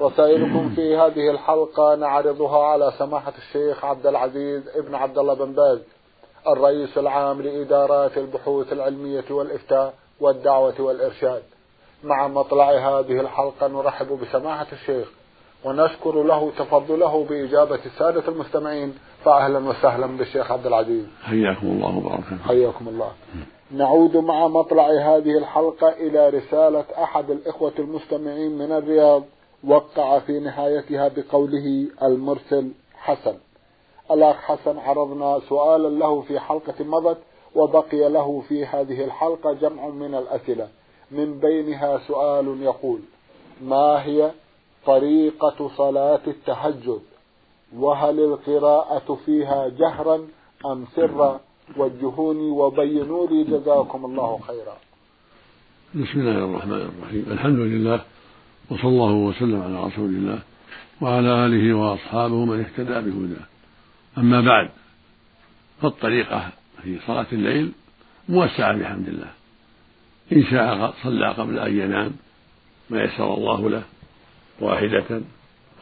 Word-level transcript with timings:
رسائلكم 0.00 0.74
في 0.74 0.96
هذه 0.96 1.30
الحلقة 1.30 1.94
نعرضها 1.94 2.64
على 2.64 2.92
سماحة 2.98 3.32
الشيخ 3.38 3.84
عبد 3.84 4.06
العزيز 4.06 4.68
ابن 4.76 4.94
عبد 4.94 5.18
الله 5.18 5.34
بن 5.34 5.52
باز 5.52 5.78
الرئيس 6.48 6.98
العام 6.98 7.42
لإدارات 7.42 8.18
البحوث 8.18 8.72
العلمية 8.72 9.24
والإفتاء 9.30 9.94
والدعوة 10.20 10.80
والإرشاد. 10.80 11.42
مع 12.04 12.28
مطلع 12.28 12.70
هذه 12.70 13.20
الحلقة 13.20 13.66
نرحب 13.68 14.06
بسماحة 14.06 14.66
الشيخ 14.72 15.08
ونشكر 15.64 16.22
له 16.22 16.50
تفضله 16.58 17.24
بإجابة 17.24 17.78
السادة 17.86 18.28
المستمعين 18.28 18.94
فأهلا 19.24 19.58
وسهلا 19.58 20.06
بالشيخ 20.06 20.52
عبد 20.52 20.66
العزيز. 20.66 21.04
حياكم 21.22 21.66
الله 21.66 21.96
وبارك 21.96 22.24
حياكم 22.46 22.88
الله. 22.88 23.12
نعود 23.70 24.16
مع 24.16 24.48
مطلع 24.48 24.86
هذه 24.86 25.38
الحلقة 25.38 25.88
إلى 25.88 26.28
رسالة 26.28 26.84
أحد 27.02 27.30
الإخوة 27.30 27.72
المستمعين 27.78 28.58
من 28.58 28.72
الرياض 28.72 29.22
وقع 29.64 30.18
في 30.18 30.40
نهايتها 30.40 31.08
بقوله 31.08 31.86
المرسل 32.02 32.70
حسن. 32.94 33.36
الأخ 34.10 34.36
حسن 34.36 34.78
عرضنا 34.78 35.40
سؤالا 35.48 35.88
له 35.88 36.20
في 36.20 36.40
حلقة 36.40 36.84
مضت 36.84 37.18
وبقي 37.54 38.08
له 38.08 38.42
في 38.48 38.66
هذه 38.66 39.04
الحلقة 39.04 39.52
جمع 39.52 39.88
من 39.88 40.14
الأسئلة. 40.14 40.68
من 41.10 41.40
بينها 41.40 41.98
سؤال 42.08 42.62
يقول 42.62 43.00
ما 43.62 44.04
هي 44.04 44.30
طريقة 44.86 45.70
صلاة 45.76 46.20
التهجد؟ 46.26 47.00
وهل 47.76 48.20
القراءة 48.20 49.18
فيها 49.26 49.68
جهرا 49.68 50.28
أم 50.66 50.84
سرا؟ 50.96 51.40
وجهوني 51.76 52.50
وبينوا 52.50 53.26
لي 53.26 53.44
جزاكم 53.44 54.04
الله 54.04 54.38
خيرا. 54.38 54.76
بسم 55.94 56.20
الله 56.20 56.44
الرحمن 56.44 56.72
الرحيم. 56.72 57.26
الحمد 57.30 57.58
لله 57.58 58.04
وصلى 58.70 58.88
الله 58.88 59.12
وسلم 59.12 59.62
على 59.62 59.84
رسول 59.84 60.10
الله 60.10 60.38
وعلى 61.00 61.46
آله 61.46 61.74
وأصحابه 61.74 62.44
من 62.44 62.60
اهتدى 62.60 63.10
بهداه. 63.10 63.46
أما 64.18 64.40
بعد 64.40 64.70
فالطريقة 65.82 66.50
في 66.82 66.98
صلاة 67.06 67.26
الليل 67.32 67.72
موسعة 68.28 68.76
بحمد 68.76 69.08
الله. 69.08 69.30
إن 70.32 70.44
شاء 70.50 70.94
صلى 71.02 71.28
قبل 71.28 71.58
أن 71.58 71.78
ينام 71.78 72.12
ما 72.90 73.04
يسر 73.04 73.34
الله 73.34 73.70
له 73.70 73.82
واحدة 74.60 75.20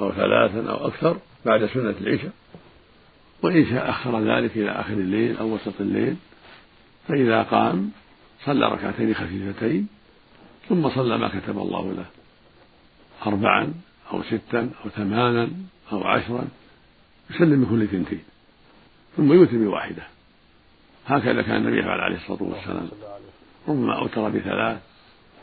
أو 0.01 0.13
ثلاثا 0.13 0.71
أو 0.71 0.87
أكثر 0.87 1.17
بعد 1.47 1.67
سنة 1.67 1.95
العشاء. 2.01 2.33
وإن 3.43 3.67
شاء 3.67 3.91
أخر 3.91 4.21
ذلك 4.21 4.57
إلى 4.57 4.71
آخر 4.71 4.93
الليل 4.93 5.37
أو 5.37 5.55
وسط 5.55 5.81
الليل 5.81 6.17
فإذا 7.09 7.43
قام 7.43 7.91
صلى 8.45 8.69
ركعتين 8.69 9.15
خفيفتين 9.15 9.89
ثم 10.69 10.89
صلى 10.89 11.19
ما 11.19 11.29
كتب 11.29 11.59
الله 11.59 11.93
له. 11.93 12.16
أربعا 13.27 13.75
أو 14.13 14.23
ستا 14.23 14.71
أو 14.85 14.91
ثمانا 14.91 15.51
أو 15.93 16.05
عشرا 16.05 16.45
يسلم 17.31 17.65
بكل 17.65 17.89
ثنتين 17.89 18.23
ثم 19.17 19.33
يوتر 19.33 19.57
بواحدة. 19.57 20.03
هكذا 21.07 21.43
كان 21.43 21.57
النبي 21.57 21.79
يفعل 21.79 22.01
عليه 22.01 22.17
الصلاة 22.17 22.43
والسلام. 22.43 22.89
ربما 23.69 23.99
أوتر 23.99 24.29
بثلاث 24.29 24.79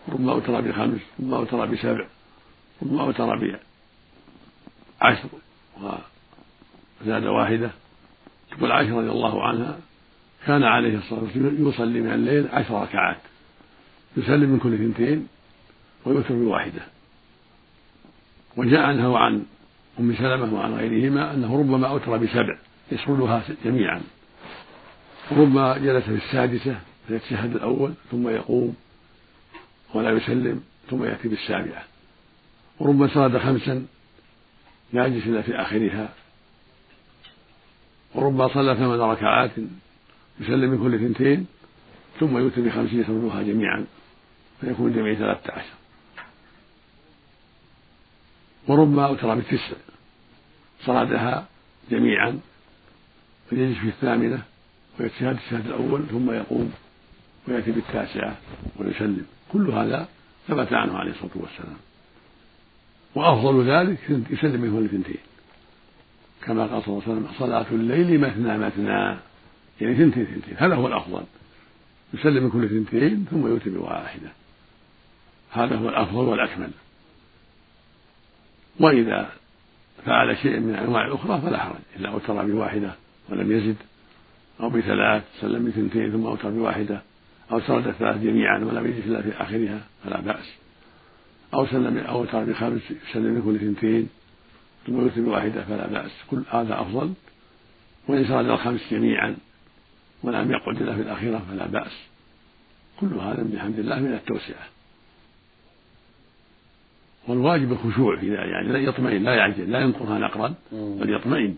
ربما 0.10 0.32
أوتر 0.32 0.62
بخمس 0.62 1.02
ربما 1.20 1.38
أوتر 1.38 1.66
بسبع 1.66 2.06
ربما 2.82 3.02
أوتر 3.02 3.58
بعشر 5.02 5.30
وزاد 7.02 7.26
واحدة. 7.26 7.72
تقول 8.52 8.72
عائشة 8.72 8.98
رضي 8.98 9.10
الله 9.10 9.44
عنها 9.48 9.80
كان 10.46 10.64
عليه 10.64 10.98
الصلاة 10.98 11.24
والسلام 11.24 11.68
يصلي 11.70 12.02
من 12.02 12.14
الليل 12.14 12.48
عشر 12.52 12.82
ركعات 12.82 13.18
يسلم 14.18 14.50
من 14.50 14.60
كل 14.60 14.78
ثنتين 14.78 15.28
ويوتر 16.06 16.34
بواحدة. 16.34 16.82
وجاء 18.58 18.82
عنها 18.82 19.08
وعن 19.08 19.46
أم 20.00 20.16
سلمة 20.16 20.54
وعن 20.54 20.74
غيرهما 20.74 21.34
أنه 21.34 21.60
ربما 21.60 21.88
أوتر 21.88 22.18
بسبع 22.18 22.58
يسردها 22.92 23.44
جميعا. 23.66 24.02
وربما 25.32 25.78
جلس 25.78 26.04
في 26.04 26.16
السادسة 26.16 26.76
فيتشهد 27.08 27.56
الأول 27.56 27.94
ثم 28.12 28.30
يقوم 28.30 28.76
ولا 29.94 30.10
يسلم 30.10 30.64
ثم 30.90 31.04
يأتي 31.04 31.28
بالسابعة. 31.28 31.84
وربما 32.80 33.08
سرد 33.08 33.38
خمسا 33.38 33.86
لا 34.94 35.06
يجلس 35.06 35.28
إلا 35.28 35.42
في 35.42 35.56
آخرها. 35.56 36.10
وربما 38.16 38.48
صلى 38.48 38.76
ثمان 38.76 39.00
ركعات 39.00 39.52
يسلم 40.40 40.70
من 40.70 40.78
كل 40.78 41.00
ثنتين 41.00 41.46
ثم 42.20 42.38
يؤتي 42.38 42.62
بخمسين 42.62 43.00
يسردها 43.02 43.42
جميعا. 43.44 43.86
فيكون 44.62 44.88
الجميع 44.88 45.14
ثلاثة 45.14 45.54
عشر. 45.54 45.83
وربما 48.68 49.06
أوتر 49.06 49.36
بتسع 49.36 49.76
صردها 50.82 51.48
جميعا 51.92 52.40
فيجلس 53.50 53.78
في 53.78 53.88
الثامنة 53.88 54.44
ويتشهد 55.00 55.36
الشهد 55.36 55.66
الأول 55.66 56.06
ثم 56.12 56.32
يقوم 56.32 56.74
ويأتي 57.48 57.72
بالتاسعة 57.72 58.38
ويسلم. 58.78 59.26
كل 59.54 59.72
هذا 59.72 60.08
ثبت 60.48 60.74
عنه 60.74 60.98
عليه 60.98 61.12
الصلاة 61.12 61.32
والسلام. 61.36 61.78
وأفضل 63.16 63.70
ذلك 63.70 64.00
يسلم 64.30 64.62
منه 64.62 64.80
الاثنتين. 64.80 65.18
كما 66.44 66.66
قال 66.66 66.84
صلى 66.84 66.94
الله 66.94 67.04
عليه 67.08 67.14
وسلم 67.14 67.28
صلاة 67.40 67.66
الليل 67.72 68.22
مثنى 68.22 68.58
مثنى. 68.58 69.18
يعني 69.82 69.96
ثنتين 69.96 70.26
ثنتين 70.26 70.58
هذا 70.58 70.76
هو 70.76 70.88
الأفضل. 70.88 71.24
يسلم 72.14 72.44
من 72.44 72.50
كل 72.50 72.70
ثنتين 72.70 73.26
ثم 73.32 73.48
يؤتي 73.48 73.70
بواحدة. 73.70 74.32
هذا 75.52 75.76
هو 75.76 75.90
الأفضل 75.90 76.26
والأكمل. 76.26 76.72
وإذا 78.80 79.30
فعل 80.06 80.38
شيء 80.38 80.60
من 80.60 80.70
الأنواع 80.70 81.06
الأخرى 81.08 81.42
فلا 81.42 81.60
حرج 81.60 81.80
إلا 82.00 82.10
أوتر 82.10 82.46
بواحدة 82.46 82.92
ولم 83.30 83.52
يزد 83.52 83.76
أو 84.60 84.70
بثلاث 84.70 85.24
سلم 85.42 85.66
بثنتين 85.66 86.12
ثم 86.12 86.26
أوتر 86.26 86.50
بواحدة 86.50 87.02
أو 87.52 87.60
سرد 87.60 87.88
الثلاث 87.88 88.22
جميعا 88.24 88.60
ولم 88.60 88.86
يجد 88.86 89.08
إلا 89.08 89.22
في 89.22 89.42
آخرها 89.42 89.80
فلا 90.04 90.22
بأس. 90.22 90.54
أو 91.54 91.66
سلم 91.68 91.98
أو 91.98 92.16
أوتر 92.16 92.44
بخمس 92.44 92.82
يسلم 93.10 93.42
بكل 93.42 93.60
ثنتين 93.60 94.10
ثم 94.88 95.02
يوتر 95.02 95.22
بواحدة 95.22 95.64
فلا 95.64 95.88
بأس. 95.88 96.12
كل 96.32 96.44
هذا 96.52 96.82
أفضل. 96.82 97.14
وإن 98.08 98.26
سرد 98.26 98.50
الخمس 98.50 98.82
جميعا 98.92 99.36
ولم 100.24 100.52
يقعد 100.52 100.82
إلا 100.82 100.96
في 100.96 101.02
الأخيرة 101.02 101.42
فلا 101.50 101.68
بأس. 101.68 101.92
كل 103.00 103.14
هذا 103.14 103.44
بحمد 103.54 103.80
الله 103.80 104.00
من 104.00 104.14
التوسعة. 104.14 104.68
والواجب 107.28 107.72
الخشوع 107.72 108.18
في 108.20 108.30
ذلك 108.30 108.40
يعني 108.40 108.68
لا 108.68 108.80
يطمئن 108.80 109.24
لا 109.24 109.36
يعجل 109.36 109.72
لا 109.72 109.80
ينقرها 109.80 110.20
نقرا 110.20 110.54
بل 110.72 111.14
يطمئن. 111.16 111.58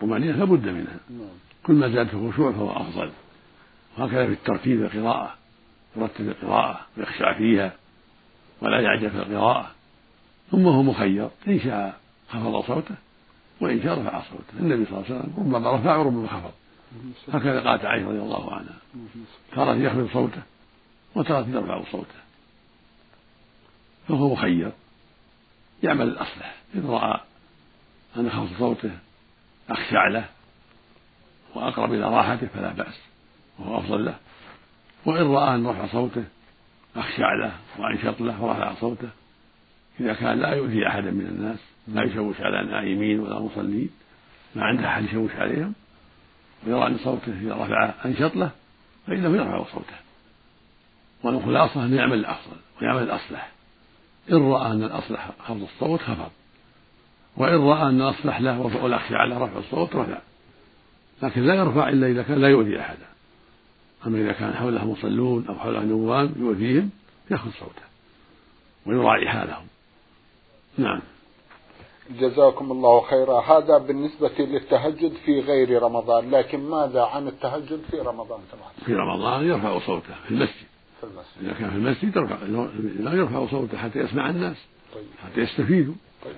طمأنينة 0.00 0.36
لابد 0.36 0.68
منها. 0.68 0.96
كل 1.66 1.74
ما 1.74 1.88
زاد 1.88 2.06
في 2.06 2.14
الخشوع 2.14 2.52
فهو 2.52 2.70
أفضل. 2.70 3.10
وهكذا 3.98 4.26
في 4.26 4.32
الترتيب 4.32 4.82
القراءة 4.82 5.34
يرتب 5.96 6.28
القراءة 6.28 6.80
ويخشع 6.96 7.32
فيها 7.32 7.72
ولا 8.60 8.80
يعجل 8.80 9.10
في 9.10 9.16
القراءة. 9.16 9.70
ثم 10.50 10.66
هو 10.66 10.82
مخير 10.82 11.28
إن 11.48 11.60
شاء 11.60 12.00
خفض 12.28 12.64
صوته 12.66 12.94
وإن 13.60 13.82
شاء 13.82 14.00
رفع 14.00 14.22
صوته. 14.22 14.60
النبي 14.60 14.84
صلى 14.84 14.94
الله 14.98 15.04
عليه 15.10 15.16
وسلم 15.16 15.34
ربما 15.38 15.76
رفع 15.76 15.96
وربما 15.96 16.28
خفض 16.28 16.52
هكذا 17.32 17.60
قالت 17.60 17.84
عائشة 17.84 18.08
رضي 18.08 18.18
الله 18.18 18.54
عنها. 18.54 18.76
تارة 19.54 19.74
يخفض 19.74 20.08
صوته 20.12 20.42
وتارة 21.14 21.48
يرفع 21.48 21.82
صوته. 21.92 22.24
فهو 24.08 24.32
مخير. 24.32 24.72
يعمل 25.84 26.08
الأصلح. 26.08 26.54
إن 26.74 26.86
رأى 26.86 27.20
أن 28.16 28.30
خفض 28.30 28.58
صوته 28.58 28.90
أخشع 29.70 30.08
له 30.08 30.24
وأقرب 31.54 31.92
إلى 31.92 32.04
راحته 32.04 32.46
فلا 32.46 32.72
بأس 32.72 33.00
وهو 33.58 33.78
أفضل 33.78 34.04
له. 34.04 34.14
وإن 35.04 35.32
رأى 35.32 35.54
أن 35.54 35.66
رفع 35.66 35.86
صوته 35.86 36.24
أخشع 36.96 37.34
له 37.34 37.52
وأنشط 37.78 38.20
له 38.20 38.42
ورفع 38.42 38.74
صوته. 38.74 39.08
إذا 40.00 40.14
كان 40.14 40.38
لا 40.38 40.54
يؤذي 40.54 40.88
أحدا 40.88 41.10
من 41.10 41.26
الناس 41.26 41.58
لا 41.88 42.02
يشوش 42.02 42.40
على 42.40 42.60
النائمين 42.60 43.20
ولا 43.20 43.38
المصلين 43.38 43.90
ما 44.54 44.64
عنده 44.64 44.88
أحد 44.88 45.04
يشوش 45.04 45.30
عليهم. 45.32 45.74
ويرى 46.66 46.86
أن 46.86 46.98
صوته 46.98 47.32
إذا 47.32 47.54
رفع 47.54 47.94
أنشط 48.04 48.36
له 48.36 48.50
فإنه 49.06 49.36
يرفع 49.36 49.64
صوته. 49.72 49.96
والخلاصة 51.22 51.84
أن 51.84 51.94
يعمل 51.94 52.18
الأفضل 52.18 52.56
ويعمل 52.80 53.02
الأصلح. 53.02 53.53
إن 54.32 54.52
رأى 54.52 54.72
أن 54.72 54.82
الأصلح 54.82 55.30
خفض 55.38 55.62
الصوت 55.62 56.00
خفض 56.00 56.30
وإن 57.36 57.68
رأى 57.68 57.82
أن 57.82 58.00
الأصلح 58.00 58.40
له 58.40 58.60
والأخشى 58.82 59.14
على 59.14 59.36
رفع 59.36 59.58
الصوت 59.58 59.96
رفع. 59.96 60.18
لكن 61.22 61.42
لا 61.42 61.54
يرفع 61.54 61.88
إلا 61.88 62.06
إذا 62.06 62.22
كان 62.22 62.38
لا 62.38 62.48
يؤذي 62.48 62.80
أحدا. 62.80 63.06
أما 64.06 64.18
إذا 64.18 64.32
كان 64.32 64.54
حوله 64.54 64.84
مصلون 64.84 65.46
أو 65.48 65.54
حوله 65.54 65.80
نوام 65.80 66.34
يؤذيهم 66.36 66.90
يأخذ 67.30 67.50
صوته. 67.50 67.84
ويراعي 68.86 69.28
حالهم. 69.28 69.66
نعم. 70.78 71.00
جزاكم 72.10 72.72
الله 72.72 73.00
خيرا. 73.00 73.40
هذا 73.40 73.78
بالنسبة 73.78 74.32
للتهجد 74.38 75.12
في 75.24 75.40
غير 75.40 75.82
رمضان. 75.82 76.30
لكن 76.30 76.60
ماذا 76.60 77.02
عن 77.02 77.28
التهجد 77.28 77.80
في 77.90 77.98
رمضان؟ 77.98 78.40
تبعا 78.52 78.86
في 78.86 78.94
رمضان 78.94 79.44
يرفع 79.44 79.78
صوته 79.78 80.14
في 80.24 80.30
المسجد. 80.30 80.73
في 81.04 81.10
المسجد. 81.10 81.44
إذا 81.44 81.52
كان 81.52 81.70
في 81.70 81.76
المسجد 81.76 82.16
يرفع 82.16 82.36
لا 83.00 83.12
يرفع 83.12 83.46
صوته 83.50 83.78
حتى 83.78 83.98
يسمع 83.98 84.30
الناس 84.30 84.56
طيب. 84.94 85.04
حتى 85.24 85.40
يستفيدوا. 85.40 85.94
طيب. 86.24 86.34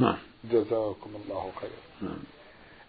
نعم. 0.00 0.16
جزاكم 0.44 1.10
الله 1.24 1.50
خيرا. 1.60 2.10
نعم. 2.10 2.18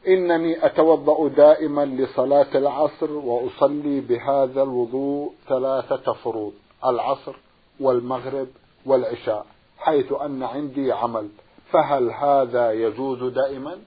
إنني 0.08 0.66
أتوضأ 0.66 1.30
دائما 1.30 1.86
لصلاة 1.86 2.58
العصر 2.58 3.12
وأصلي 3.12 4.02
بهذا 4.02 4.64
الوضوء 4.64 5.34
ثلاثة 5.48 6.14
فروض 6.14 6.54
العصر 6.86 7.36
والمغرب 7.80 8.48
والعشاء 8.86 9.46
حيث 9.78 10.14
أن 10.14 10.44
عندي 10.44 10.92
عمل. 10.92 11.30
فهل 11.72 12.12
هذا 12.12 12.72
يجوز 12.72 13.34
دائما؟ 13.34 13.78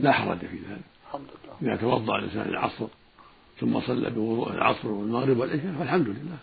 لا 0.00 0.12
حرج 0.12 0.38
في 0.38 0.56
ذلك. 0.56 0.80
الحمد 1.06 1.26
لله. 1.62 1.74
إذا 1.74 1.80
توضأ 1.80 2.18
الإنسان 2.18 2.48
العصر 2.48 2.86
ثم 3.60 3.80
صلى 3.80 4.10
بوضوء 4.10 4.52
العصر 4.52 4.88
والمغرب 4.88 5.38
والعشاء 5.38 5.72
فالحمد 5.78 6.08
لله. 6.08 6.38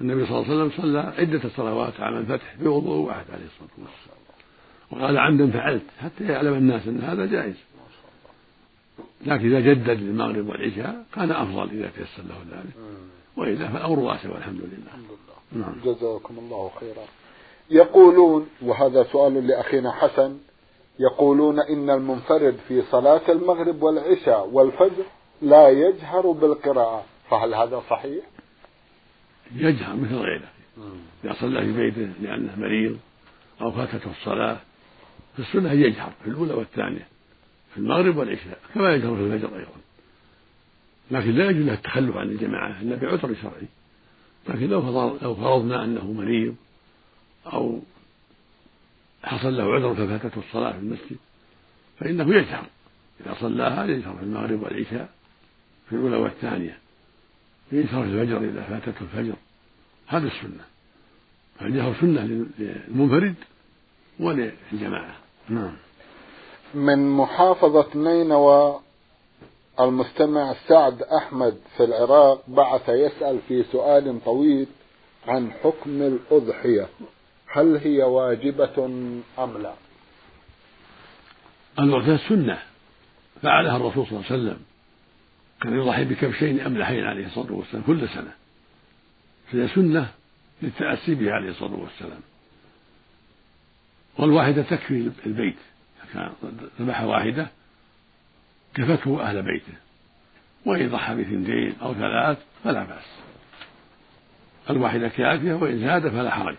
النبي 0.00 0.26
صلى 0.26 0.38
الله 0.38 0.50
عليه 0.50 0.64
وسلم 0.64 0.82
صلى 0.82 1.14
عدة 1.18 1.48
صلوات 1.56 2.00
عام 2.00 2.16
الفتح 2.16 2.54
بوضوء 2.60 2.96
واحد 2.96 3.24
عليه 3.30 3.44
الصلاة 3.44 3.70
والسلام. 3.78 4.16
وقال 4.90 5.18
عمدا 5.18 5.50
فعلت 5.50 5.82
حتى 5.98 6.24
يعلم 6.24 6.54
الناس 6.54 6.88
أن 6.88 7.00
هذا 7.00 7.26
جائز. 7.26 7.54
لكن 9.26 9.54
إذا 9.54 9.60
جدد 9.60 10.00
للمغرب 10.00 10.48
والعشاء 10.48 11.04
كان 11.14 11.30
أفضل 11.30 11.70
إذا 11.70 11.90
تيسر 11.96 12.22
له 12.28 12.58
ذلك. 12.58 12.74
وإلا 13.36 13.68
فالأمر 13.68 13.98
واسع 13.98 14.30
والحمد 14.30 14.60
لله 14.60 14.86
الحمد 14.86 15.04
لله. 15.04 15.66
نعم. 15.66 15.74
جزاكم 15.84 16.38
الله 16.38 16.70
خيرا. 16.80 17.04
يقولون 17.70 18.46
وهذا 18.62 19.02
سؤال 19.12 19.46
لأخينا 19.46 19.92
حسن 19.92 20.38
يقولون 20.98 21.60
إن 21.60 21.90
المنفرد 21.90 22.56
في 22.68 22.82
صلاة 22.82 23.20
المغرب 23.28 23.82
والعشاء 23.82 24.48
والفجر 24.52 25.04
لا 25.42 25.68
يجهر 25.68 26.30
بالقراءة 26.30 27.04
فهل 27.30 27.54
هذا 27.54 27.82
صحيح؟ 27.90 28.24
يجهر 29.54 29.96
مثل 29.96 30.14
غيره. 30.14 30.48
إذا 31.24 31.34
صلى 31.40 31.60
في 31.60 31.72
بيته 31.72 32.12
لأنه 32.20 32.54
مريض 32.56 32.98
أو 33.60 33.72
فاتته 33.72 34.10
الصلاة 34.10 34.58
في 35.36 35.42
السنة 35.42 35.72
يجهر 35.72 36.12
في 36.24 36.30
الأولى 36.30 36.54
والثانية 36.54 37.06
في 37.74 37.78
المغرب 37.78 38.16
والعشاء 38.16 38.58
كما 38.74 38.94
يجهر 38.94 39.16
في 39.16 39.22
الفجر 39.22 39.58
أيضا. 39.58 39.70
لكن 41.10 41.30
لا 41.30 41.50
يجوز 41.50 41.66
له 41.66 41.74
التخلف 41.74 42.16
عن 42.16 42.28
الجماعة 42.28 42.80
إلا 42.80 42.96
بعذر 42.96 43.34
شرعي. 43.42 43.68
لكن 44.48 44.66
لو 44.66 44.80
لو 45.22 45.34
فرضنا 45.34 45.84
أنه 45.84 46.12
مريض 46.12 46.54
أو 47.46 47.80
حصل 49.24 49.56
له 49.56 49.74
عذر 49.74 49.94
ففاتته 49.94 50.38
الصلاة 50.38 50.72
في 50.72 50.78
المسجد 50.78 51.16
فإنه 51.98 52.34
يجهر. 52.34 52.66
إذا 53.20 53.36
صلاها 53.40 53.84
يجهر 53.84 54.16
في 54.16 54.22
المغرب 54.22 54.62
والعشاء. 54.62 55.15
في 55.88 55.96
الأولى 55.96 56.16
والثانية. 56.16 56.78
في 57.70 57.80
الفجر 57.80 58.38
إذا 58.38 58.62
فاتته 58.62 59.02
الفجر. 59.02 59.34
هذا 60.06 60.26
السنة. 60.26 60.64
فالجهر 61.58 61.94
سنة 62.00 62.48
للمنفرد 62.58 63.34
وللجماعة. 64.20 65.16
نعم. 65.48 65.76
من 66.74 67.10
محافظة 67.10 67.86
نينوى 67.94 68.80
المستمع 69.80 70.54
سعد 70.68 71.02
أحمد 71.02 71.58
في 71.76 71.84
العراق 71.84 72.42
بعث 72.48 72.88
يسأل 72.88 73.38
في 73.48 73.62
سؤال 73.72 74.24
طويل 74.24 74.66
عن 75.26 75.52
حكم 75.52 76.02
الأضحية. 76.02 76.88
هل 77.52 77.76
هي 77.76 78.02
واجبة 78.02 78.86
أم 79.38 79.58
لا؟ 79.62 79.74
الأضحية 81.78 82.28
سنة. 82.28 82.58
فعلها 83.42 83.76
الرسول 83.76 84.06
صلى 84.06 84.18
الله 84.18 84.24
عليه 84.30 84.42
وسلم. 84.42 84.58
كان 85.60 85.76
يضحي 85.80 86.04
بكبشين 86.04 86.60
أملحين 86.60 87.04
عليه 87.04 87.26
الصلاة 87.26 87.52
والسلام 87.52 87.82
كل 87.82 88.08
سنة. 88.08 88.32
فهي 89.52 89.68
سنة 89.68 90.12
للتأسي 90.62 91.14
به 91.14 91.32
عليه 91.32 91.48
الصلاة 91.48 91.74
والسلام. 91.74 92.20
والواحدة 94.18 94.62
تكفي 94.62 95.10
البيت. 95.26 95.56
كان 96.12 96.32
ذبح 96.80 97.02
واحدة 97.02 97.48
كفته 98.74 99.22
أهل 99.22 99.42
بيته. 99.42 99.72
وإن 100.64 100.88
ضحى 100.88 101.14
بثنتين 101.14 101.74
أو 101.82 101.94
ثلاث 101.94 102.38
فلا 102.64 102.84
بأس. 102.84 103.04
الواحدة 104.70 105.08
كافية 105.08 105.54
وإن 105.54 105.80
زاد 105.80 106.08
فلا 106.08 106.30
حرج. 106.30 106.56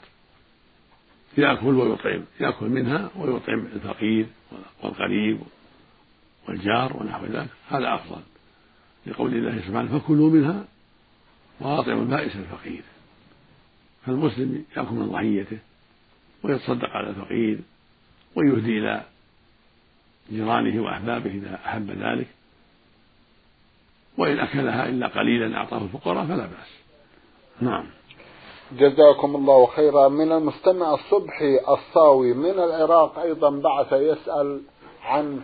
يأكل 1.38 1.76
ويطعم. 1.76 2.24
يأكل 2.40 2.66
منها 2.66 3.10
ويطعم 3.16 3.66
الفقير 3.76 4.26
والقريب 4.84 5.40
والجار 6.48 6.98
ونحو 6.98 7.26
ذلك. 7.26 7.50
هذا 7.70 7.96
أفضل. 7.96 8.22
لقول 9.08 9.34
الله 9.34 9.62
سبحانه 9.68 10.00
فكلوا 10.00 10.30
منها 10.30 10.66
وأطعموا 11.62 12.04
البائس 12.04 12.36
الفقير. 12.36 12.82
فالمسلم 14.06 14.66
يأكل 14.78 14.94
من 14.94 15.10
ضحيته 15.10 15.58
ويتصدق 16.44 16.90
على 16.90 17.10
الفقير 17.10 17.60
ويهدي 18.36 18.78
إلى 18.80 19.02
جيرانه 20.32 20.84
وأحبابه 20.84 21.32
إذا 21.32 21.60
أحب 21.66 21.92
ذلك. 21.92 22.28
وإن 24.18 24.40
أكلها 24.40 24.90
إلا 24.90 25.08
قليلا 25.08 25.58
أعطاه 25.58 25.84
الفقراء 25.84 26.26
فلا 26.26 26.46
بأس. 26.46 26.78
نعم. 27.62 27.86
جزاكم 28.72 29.36
الله 29.36 29.66
خيرا. 29.66 30.10
من 30.10 30.32
المستمع 30.32 30.94
الصبحي 30.94 31.60
الصاوي 31.70 32.34
من 32.34 32.60
العراق 32.60 33.20
أيضا 33.20 33.50
بعث 33.50 33.94
يسأل 33.94 34.62
عن 35.04 35.42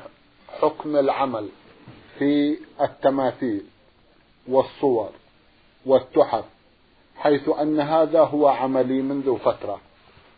حكم 0.62 0.96
العمل. 0.96 1.50
في 2.20 2.58
التماثيل 2.82 3.66
والصور 4.48 5.10
والتحف 5.86 6.46
حيث 7.16 7.50
أن 7.50 7.80
هذا 7.80 8.22
هو 8.22 8.48
عملي 8.48 9.02
منذ 9.02 9.38
فترة. 9.38 9.80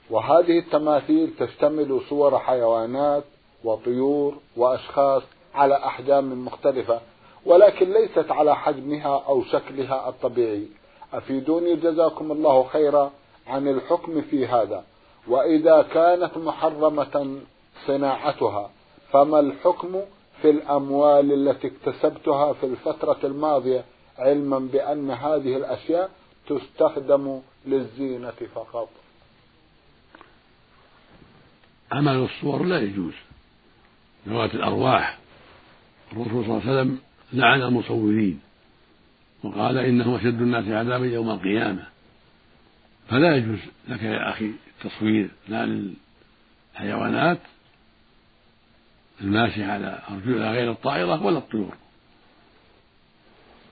وهذه 0.09 0.59
التماثيل 0.59 1.33
تشتمل 1.39 2.01
صور 2.09 2.39
حيوانات 2.39 3.23
وطيور 3.63 4.35
وأشخاص 4.57 5.23
على 5.55 5.75
أحجام 5.75 6.45
مختلفة 6.45 7.01
ولكن 7.45 7.93
ليست 7.93 8.31
على 8.31 8.55
حجمها 8.55 9.23
أو 9.27 9.43
شكلها 9.43 10.09
الطبيعي. 10.09 10.67
أفيدوني 11.13 11.75
جزاكم 11.75 12.31
الله 12.31 12.63
خيرا 12.63 13.11
عن 13.47 13.67
الحكم 13.67 14.21
في 14.21 14.47
هذا. 14.47 14.83
وإذا 15.27 15.81
كانت 15.81 16.37
محرمة 16.37 17.39
صناعتها 17.87 18.69
فما 19.11 19.39
الحكم 19.39 20.01
في 20.41 20.49
الأموال 20.49 21.49
التي 21.49 21.67
اكتسبتها 21.67 22.53
في 22.53 22.65
الفترة 22.65 23.19
الماضية 23.23 23.85
علما 24.17 24.59
بأن 24.59 25.11
هذه 25.11 25.57
الأشياء 25.57 26.11
تستخدم 26.47 27.41
للزينة 27.65 28.33
فقط. 28.55 28.89
عمل 31.91 32.15
الصور 32.15 32.63
لا 32.63 32.79
يجوز. 32.79 33.13
ذوات 34.27 34.55
الأرواح. 34.55 35.17
الرسول 36.11 36.45
صلى 36.45 36.57
الله 36.57 36.61
عليه 36.61 36.71
وسلم 36.71 36.99
لعن 37.33 37.61
المصورين 37.61 38.39
وقال 39.43 39.77
إنهم 39.77 40.15
أشد 40.15 40.41
الناس 40.41 40.67
عذابا 40.67 41.05
يوم 41.05 41.29
القيامة. 41.29 41.87
فلا 43.09 43.35
يجوز 43.35 43.59
لك 43.87 44.03
يا 44.03 44.29
أخي 44.29 44.51
التصوير 44.77 45.29
لا 45.47 45.65
للحيوانات 46.75 47.39
الماشية 49.21 49.65
على 49.65 49.99
أرجلها 50.09 50.51
غير 50.51 50.71
الطائرة 50.71 51.23
ولا 51.23 51.37
الطيور. 51.37 51.75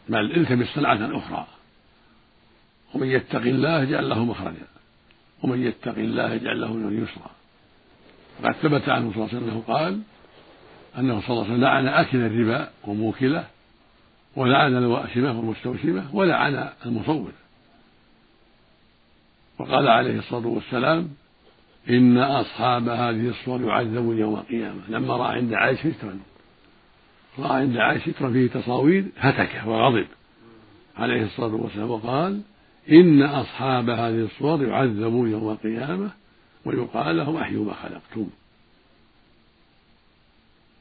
بل 0.09 0.31
التمس 0.37 0.67
صنعة 0.67 1.17
أخرى. 1.17 1.47
ومن 2.93 3.07
يتق 3.07 3.41
الله 3.41 3.83
يجعل 3.83 4.09
له 4.09 4.25
مخرجا. 4.25 4.67
ومن 5.43 5.63
يتق 5.63 5.97
الله 5.97 6.33
يجعل 6.33 6.61
له 6.61 6.73
من 6.73 7.03
يسرا. 7.03 7.31
وقد 8.41 8.55
ثبت 8.55 8.89
عنه 8.89 9.13
صلى 9.13 9.23
الله 9.23 9.29
عليه 9.35 9.37
وسلم 9.37 9.61
قال 9.61 10.01
أنه 10.97 11.21
صلى 11.21 11.29
الله 11.29 11.43
عليه 11.43 11.53
وسلم 11.53 11.61
لعن 11.61 11.87
أكل 11.87 12.17
الربا 12.17 12.69
وموكله 12.83 13.47
ولعن 14.35 14.77
الواشمة 14.77 15.39
والمستوشمة 15.39 16.15
ولعن 16.15 16.69
المصور. 16.85 17.31
وقال 19.59 19.87
عليه 19.87 20.19
الصلاة 20.19 20.47
والسلام 20.47 21.09
إن 21.89 22.17
أصحاب 22.17 22.89
هذه 22.89 23.29
الصور 23.29 23.61
يعذبون 23.61 24.17
يوم 24.17 24.35
القيامة. 24.35 24.81
لما 24.89 25.17
رأى 25.17 25.37
عند 25.37 25.53
عائشة 25.53 25.91
سترا 25.91 26.19
رأى 27.39 27.61
عند 27.61 27.77
عائشة 27.77 28.11
سترا 28.11 28.31
فيه 28.31 28.47
تصاوير 28.47 29.05
هتك 29.17 29.61
وغضب 29.65 30.07
عليه 30.97 31.23
الصلاة 31.23 31.55
والسلام 31.55 31.91
وقال 31.91 32.41
إن 32.91 33.23
أصحاب 33.23 33.89
هذه 33.89 34.25
الصور 34.25 34.63
يعذبون 34.63 35.31
يوم 35.31 35.49
القيامة 35.49 36.11
ويقال 36.65 37.17
لهم 37.17 37.35
أحيوا 37.37 37.65
ما 37.65 37.73
خلقتم. 37.73 38.29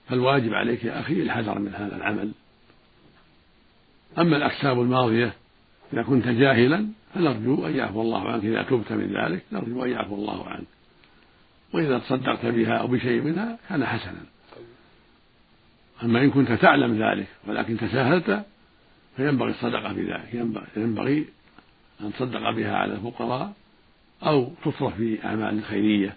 فالواجب 0.08 0.54
عليك 0.54 0.84
يا 0.84 1.00
أخي 1.00 1.22
الحذر 1.22 1.58
من 1.58 1.74
هذا 1.74 1.96
العمل. 1.96 2.32
أما 4.18 4.36
الأكساب 4.36 4.80
الماضية 4.80 5.32
إذا 5.92 6.02
كنت 6.02 6.28
جاهلا 6.28 6.86
فنرجو 7.14 7.66
أن 7.66 7.76
يعفو 7.76 8.02
الله 8.02 8.28
عنك. 8.28 8.44
إذا 8.44 8.62
تبت 8.62 8.92
من 8.92 9.16
ذلك 9.16 9.42
نرجو 9.52 9.84
أن 9.84 9.90
يعفو 9.90 10.14
الله 10.14 10.48
عنك. 10.48 10.66
وإذا 11.72 11.98
تصدقت 11.98 12.46
بها 12.46 12.76
أو 12.76 12.86
بشيء 12.86 13.22
منها 13.22 13.58
كان 13.68 13.86
حسنا. 13.86 14.22
أما 16.02 16.22
إن 16.22 16.30
كنت 16.30 16.52
تعلم 16.52 17.02
ذلك 17.02 17.26
ولكن 17.46 17.76
تساهلت 17.76 18.44
فينبغي 19.16 19.50
الصدقة 19.50 19.92
بذلك 19.92 20.34
ينبغي 20.76 21.26
أن 22.00 22.12
تصدق 22.12 22.50
بها 22.50 22.76
على 22.76 22.94
الفقراء 22.94 23.52
أو 24.22 24.52
تصرف 24.64 24.96
في 24.96 25.24
أعمال 25.24 25.64
خيرية 25.64 26.16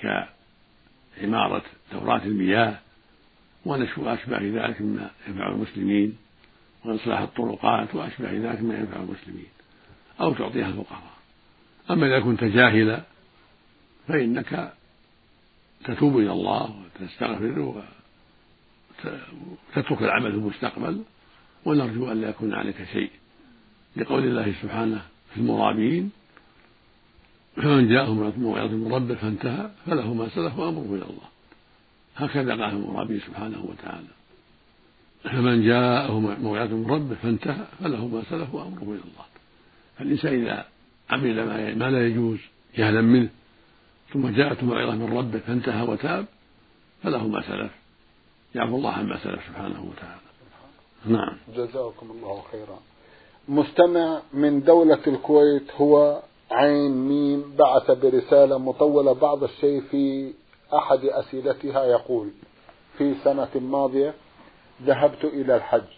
كعمارة 0.00 1.62
دورات 1.92 2.26
المياه 2.26 2.78
ونشو 3.64 4.08
أشباه 4.08 4.40
ذلك 4.40 4.80
مما 4.80 5.10
ينفع 5.28 5.48
المسلمين 5.48 6.16
وإصلاح 6.84 7.20
الطرقات 7.20 7.94
وأشباه 7.94 8.32
ذلك 8.32 8.60
مما 8.60 8.78
ينفع 8.78 8.96
المسلمين 8.96 9.46
أو 10.20 10.34
تعطيها 10.34 10.68
الفقراء. 10.68 11.12
أما 11.90 12.06
إذا 12.06 12.20
كنت 12.20 12.44
جاهلا 12.44 13.02
فإنك 14.08 14.72
تتوب 15.84 16.18
إلى 16.18 16.32
الله 16.32 16.84
وتستغفر 17.00 17.84
وتترك 19.76 20.02
العمل 20.02 20.32
في 20.32 20.38
المستقبل 20.38 21.02
ونرجو 21.64 22.12
أن 22.12 22.20
لا 22.20 22.28
يكون 22.28 22.54
عليك 22.54 22.84
شيء. 22.92 23.10
لقول 23.96 24.24
الله 24.24 24.54
سبحانه 24.62 25.02
في 25.34 25.40
المرابين 25.40 26.10
فمن 27.56 27.88
جاءه 27.88 28.12
موعظة 28.38 28.76
من 28.76 28.92
ربه 28.92 29.14
فانتهى 29.14 29.70
فله 29.86 30.14
ما 30.14 30.28
سلف 30.28 30.58
وأمره 30.58 30.94
إلى 30.94 31.04
الله. 31.04 31.28
هكذا 32.16 32.50
قال 32.50 32.74
المرابي 32.74 33.20
سبحانه 33.20 33.64
وتعالى. 33.64 34.08
فمن 35.24 35.62
جاءه 35.66 36.18
موعظة 36.18 36.76
من 36.76 36.86
ربه 36.86 37.14
فانتهى 37.14 37.66
فله 37.80 38.06
ما 38.06 38.22
سلف 38.30 38.54
وأمره 38.54 38.82
إلى 38.82 39.02
الله. 39.02 39.26
فالإنسان 39.98 40.42
إذا 40.42 40.66
عمل 41.10 41.46
ما 41.78 41.90
لا 41.90 42.06
يجوز 42.06 42.38
جهلا 42.76 43.00
منه 43.00 43.28
ثم 44.12 44.28
جاءته 44.28 44.66
موعظة 44.66 44.94
من 44.94 45.18
ربه 45.18 45.38
فانتهى 45.38 45.82
وتاب 45.82 46.26
فله 47.02 47.26
ما 47.26 47.42
سلف. 47.42 47.72
يعفو 48.54 48.76
الله 48.76 48.90
عما 48.90 49.18
سلف 49.24 49.40
سبحانه 49.48 49.90
وتعالى. 49.90 50.20
نعم. 51.06 51.36
جزاكم 51.56 52.10
الله 52.10 52.42
خيرا. 52.52 52.78
مستمع 53.48 54.22
من 54.32 54.62
دولة 54.62 54.98
الكويت 55.06 55.72
هو 55.76 56.22
عين 56.50 57.08
ميم 57.08 57.56
بعث 57.58 57.90
برسالة 57.90 58.58
مطولة 58.58 59.12
بعض 59.12 59.42
الشيء 59.42 59.80
في 59.80 60.32
أحد 60.74 61.04
أسئلتها 61.04 61.84
يقول 61.84 62.28
في 62.98 63.14
سنة 63.24 63.48
ماضية 63.54 64.14
ذهبت 64.82 65.24
إلى 65.24 65.56
الحج 65.56 65.90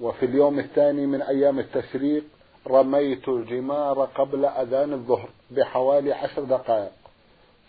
وفي 0.00 0.26
اليوم 0.26 0.58
الثاني 0.58 1.06
من 1.06 1.22
أيام 1.22 1.58
التشريق 1.58 2.24
رميت 2.66 3.28
الجمار 3.28 4.04
قبل 4.04 4.44
أذان 4.44 4.92
الظهر 4.92 5.28
بحوالي 5.50 6.12
عشر 6.12 6.44
دقائق. 6.44 7.03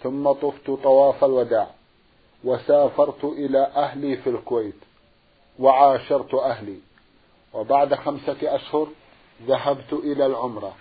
ثم 0.05 0.31
طفت 0.31 0.71
طواف 0.83 1.23
الوداع 1.23 1.67
وسافرت 2.43 3.23
إلى 3.23 3.59
أهلي 3.75 4.17
في 4.17 4.29
الكويت 4.29 4.75
وعاشرت 5.59 6.33
أهلي. 6.33 6.79
وبعد 7.53 7.95
خمسة 7.95 8.55
أشهر 8.55 8.87
ذهبت 9.47 9.93
إلى 9.93 10.25
العمرة 10.25 10.73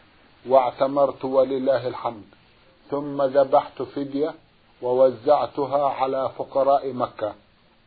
واعتمرت 0.49 1.25
ولله 1.25 1.89
الحمد 1.89 2.25
ثم 2.91 3.23
ذبحت 3.23 3.83
فدية 3.83 4.35
ووزعتها 4.83 5.89
على 5.89 6.31
فقراء 6.39 6.93
مكة. 6.93 7.35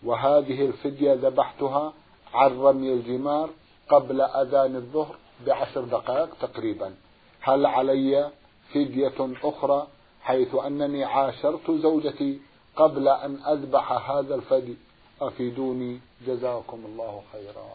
وهذه 0.04 0.66
الفدية 0.66 1.14
ذبحتها 1.14 1.94
عن 2.34 2.60
رمي 2.60 2.94
الجمار 2.94 3.50
قبل 3.90 4.22
أذان 4.22 4.76
الظهر 4.76 5.16
بعشر 5.48 5.82
دقائق 5.82 6.30
تقريبا. 6.42 6.94
هل 7.42 7.66
علي 7.66 8.32
فدية 8.74 9.36
أخرى؟ 9.44 9.88
حيث 10.28 10.56
أنني 10.56 11.04
عاشرت 11.04 11.72
زوجتي 11.72 12.40
قبل 12.76 13.08
أن 13.08 13.38
أذبح 13.54 14.12
هذا 14.12 14.36
الفدي. 14.36 14.76
أفيدوني. 15.22 16.00
جزاكم 16.28 16.80
الله 16.86 17.22
خيرا. 17.32 17.68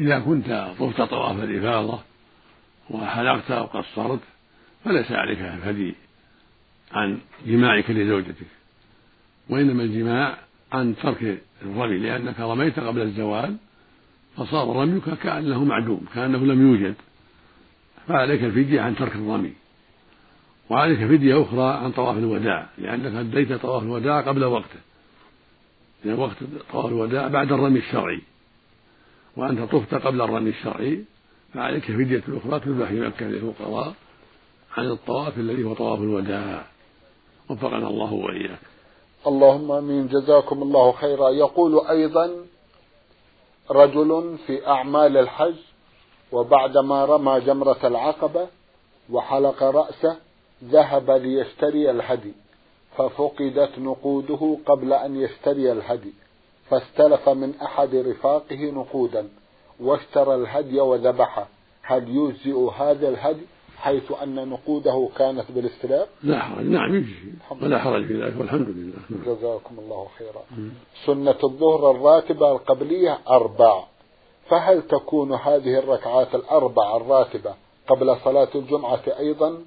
إذا 0.00 0.18
كنت 0.18 0.74
طفت 0.78 1.02
طواف 1.02 1.42
الإفاضة 1.42 1.98
وحلقت 2.90 3.50
أو 3.50 3.64
قصرت 3.64 4.20
فليس 4.84 5.12
عليك 5.12 5.38
الفدي 5.38 5.94
عن 6.92 7.18
جماعك 7.46 7.90
لزوجتك 7.90 8.46
وإنما 9.48 9.82
الجماع 9.82 10.38
عن 10.72 10.96
ترك 10.96 11.42
الرمي 11.62 11.98
لأنك 11.98 12.40
رميت 12.40 12.80
قبل 12.80 13.02
الزوال 13.02 13.56
فصار 14.36 14.76
رميك 14.76 15.04
كأنه 15.14 15.64
معدوم 15.64 16.06
كأنه 16.14 16.38
لم 16.38 16.70
يوجد 16.70 16.94
فعليك 18.08 18.44
الفدية 18.44 18.80
عن 18.80 18.96
ترك 18.96 19.14
الرمي. 19.14 19.52
وعليك 20.70 20.98
فدية 20.98 21.42
أخرى 21.42 21.84
عن 21.84 21.92
طواف 21.92 22.16
الوداع 22.16 22.66
لأنك 22.78 23.14
أديت 23.14 23.52
طواف 23.52 23.82
الوداع 23.82 24.20
قبل 24.20 24.44
وقته. 24.44 24.80
لأن 26.04 26.18
وقت 26.18 26.36
طواف 26.72 26.86
الوداع 26.86 27.28
بعد 27.28 27.52
الرمي 27.52 27.78
الشرعي. 27.78 28.20
وأنت 29.36 29.72
طفت 29.72 29.94
قبل 29.94 30.20
الرمي 30.20 30.50
الشرعي 30.50 31.04
فعليك 31.54 31.84
فدية 31.84 32.22
أخرى 32.28 32.60
تذبح 32.60 32.88
في 32.88 33.00
مكة 33.00 33.26
للفقراء 33.26 33.94
عن 34.76 34.90
الطواف 34.90 35.38
الذي 35.38 35.64
هو 35.64 35.74
طواف 35.74 35.98
الوداع. 35.98 36.64
وفقنا 37.50 37.88
الله 37.88 38.12
وإياك. 38.12 38.58
اللهم 39.26 39.72
آمين. 39.72 40.08
جزاكم 40.08 40.62
الله 40.62 40.92
خيرا. 40.92 41.30
يقول 41.30 41.86
أيضا 41.86 42.30
رجل 43.70 44.38
في 44.46 44.66
أعمال 44.66 45.16
الحج 45.16 45.54
وبعدما 46.32 47.04
رمى 47.04 47.40
جمرة 47.40 47.86
العقبة 47.86 48.46
وحلق 49.10 49.62
رأسه 49.62 50.16
ذهب 50.64 51.10
ليشتري 51.10 51.90
الهدي 51.90 52.32
ففقدت 52.96 53.78
نقوده 53.78 54.58
قبل 54.66 54.92
أن 54.92 55.16
يشتري 55.16 55.72
الهدي 55.72 56.12
فاستلف 56.70 57.28
من 57.28 57.54
أحد 57.62 57.94
رفاقه 57.94 58.70
نقودا 58.70 59.28
واشترى 59.80 60.34
الهدي 60.34 60.80
وذبحه 60.80 61.48
هل 61.82 62.16
يجزئ 62.16 62.70
هذا 62.78 63.08
الهدي 63.08 63.46
حيث 63.76 64.12
أن 64.22 64.48
نقوده 64.48 65.08
كانت 65.16 65.44
بالاستلام 65.50 66.06
لا 66.22 66.38
حرج 66.38 66.66
نعم 66.66 66.94
يجزي 66.94 67.32
ولا 67.62 67.78
حرج 67.78 68.06
في 68.06 68.22
ذلك 68.22 68.34
والحمد 68.40 68.68
لله. 68.68 68.94
جزاكم 69.26 69.78
الله 69.78 70.06
خيرا. 70.18 70.42
سنة 71.06 71.38
الظهر 71.44 71.90
الراتبة 71.90 72.52
القبلية 72.52 73.18
أربع 73.28 73.84
فهل 74.48 74.82
تكون 74.82 75.32
هذه 75.32 75.78
الركعات 75.78 76.34
الأربع 76.34 76.96
الراتبة 76.96 77.54
قبل 77.88 78.16
صلاة 78.24 78.48
الجمعة 78.54 79.02
أيضا؟ 79.18 79.58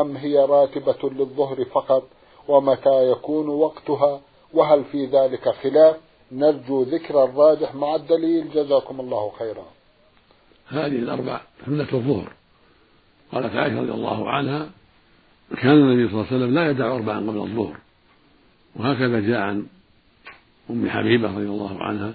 أم 0.00 0.16
هي 0.16 0.38
راتبة 0.38 1.10
للظهر 1.10 1.64
فقط 1.64 2.08
ومتى 2.48 3.10
يكون 3.10 3.48
وقتها 3.48 4.20
وهل 4.54 4.84
في 4.84 5.06
ذلك 5.06 5.48
خلاف؟ 5.48 5.96
نرجو 6.32 6.82
ذكر 6.82 7.24
الراجح 7.24 7.74
مع 7.74 7.94
الدليل. 7.94 8.50
جزاكم 8.50 9.00
الله 9.00 9.32
خيرا. 9.38 9.64
هذه 10.68 10.86
الأربع 10.86 11.40
سنة 11.66 11.88
الظهر. 11.92 12.32
قالت 13.32 13.56
عائشة 13.56 13.80
رضي 13.80 13.92
الله 13.92 14.30
عنها 14.30 14.70
كان 15.62 15.72
النبي 15.72 16.08
صلى 16.08 16.20
الله 16.20 16.26
عليه 16.26 16.36
وسلم 16.36 16.54
لا 16.54 16.70
يدع 16.70 16.94
أربعا 16.94 17.20
قبل 17.20 17.38
الظهر. 17.38 17.76
وهكذا 18.76 19.20
جاء 19.20 19.40
عن 19.40 19.66
أم 20.70 20.90
حبيبة 20.90 21.28
رضي 21.28 21.46
الله 21.46 21.82
عنها. 21.82 22.14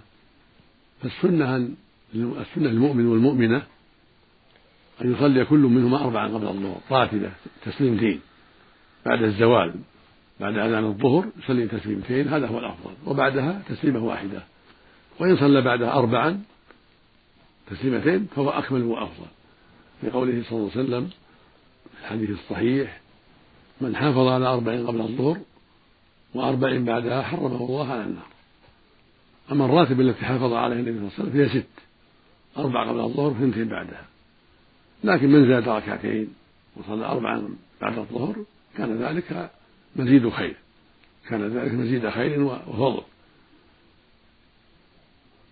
فالسنة 1.01 1.69
السنة 2.15 2.69
للمؤمن 2.69 3.07
والمؤمنة 3.07 3.63
أن 5.01 5.13
يصلي 5.13 5.45
كل 5.45 5.59
منهما 5.59 6.01
أربعا 6.01 6.27
قبل 6.27 6.47
الظهر. 6.47 6.77
راتبة 6.91 7.31
تسليمتين 7.65 8.19
بعد 9.05 9.23
الزوال 9.23 9.73
بعد 10.39 10.57
أذان 10.57 10.85
الظهر 10.85 11.25
يصلي 11.43 11.67
تسليمتين 11.67 12.27
هذا 12.27 12.47
هو 12.47 12.59
الأفضل. 12.59 12.93
وبعدها 13.05 13.61
تسليمة 13.69 14.03
واحدة. 14.03 14.43
وإن 15.19 15.37
صلى 15.37 15.61
بعدها 15.61 15.93
أربعا 15.93 16.43
تسليمتين 17.69 18.27
فهو 18.35 18.49
أكمل 18.49 18.83
وأفضل. 18.83 19.27
لقوله 20.03 20.43
صلى 20.49 20.59
الله 20.59 20.71
عليه 20.75 20.83
وسلم 20.83 21.09
في 21.91 22.01
الحديث 22.01 22.29
الصحيح 22.29 23.01
من 23.81 23.95
حافظ 23.95 24.27
على 24.27 24.45
أربع 24.45 24.71
قبل 24.87 25.01
الظهر 25.01 25.37
وأربع 26.33 26.77
بعدها 26.77 27.21
حرمه 27.21 27.65
الله 27.65 27.91
على 27.91 28.03
النار. 28.03 28.27
أما 29.51 29.65
الراتب 29.65 30.01
التي 30.01 30.25
حافظ 30.25 30.53
عليها 30.53 30.79
النبي 30.79 30.91
صلى 30.91 30.99
الله 30.99 31.13
عليه 31.19 31.29
وسلم 31.29 31.49
فهي 31.49 31.61
ست. 31.61 31.81
أربع 32.57 32.89
قبل 32.89 32.99
الظهر 32.99 33.31
وثنتين 33.31 33.67
بعدها. 33.67 34.10
لكن 35.03 35.29
من 35.29 35.47
زاد 35.47 35.69
ركعتين 35.69 36.33
وصلى 36.75 37.05
أربعا 37.05 37.49
بعد 37.81 37.97
الظهر 37.97 38.35
كان 38.77 38.97
ذلك 39.03 39.51
مزيد 39.95 40.29
خير. 40.29 40.55
كان 41.29 41.57
ذلك 41.57 41.73
مزيد 41.73 42.09
خير 42.09 42.41
وفضل. 42.41 43.03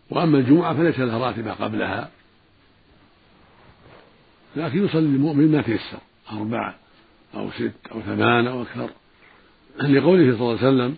وأما 0.09 0.37
الجمعة 0.37 0.73
فليس 0.73 0.99
لها 0.99 1.17
راتبة 1.17 1.51
قبلها 1.51 2.09
لكن 4.55 4.85
يصلي 4.85 4.99
المؤمن 4.99 5.51
ما 5.51 5.61
تيسر 5.61 5.99
أربعة 6.31 6.75
أو 7.35 7.51
ست 7.51 7.91
أو 7.91 8.01
ثمان 8.01 8.47
أو 8.47 8.61
أكثر. 8.61 8.89
لقوله 9.81 10.37
صلى 10.37 10.41
الله 10.41 10.57
عليه 10.57 10.67
وسلم 10.67 10.97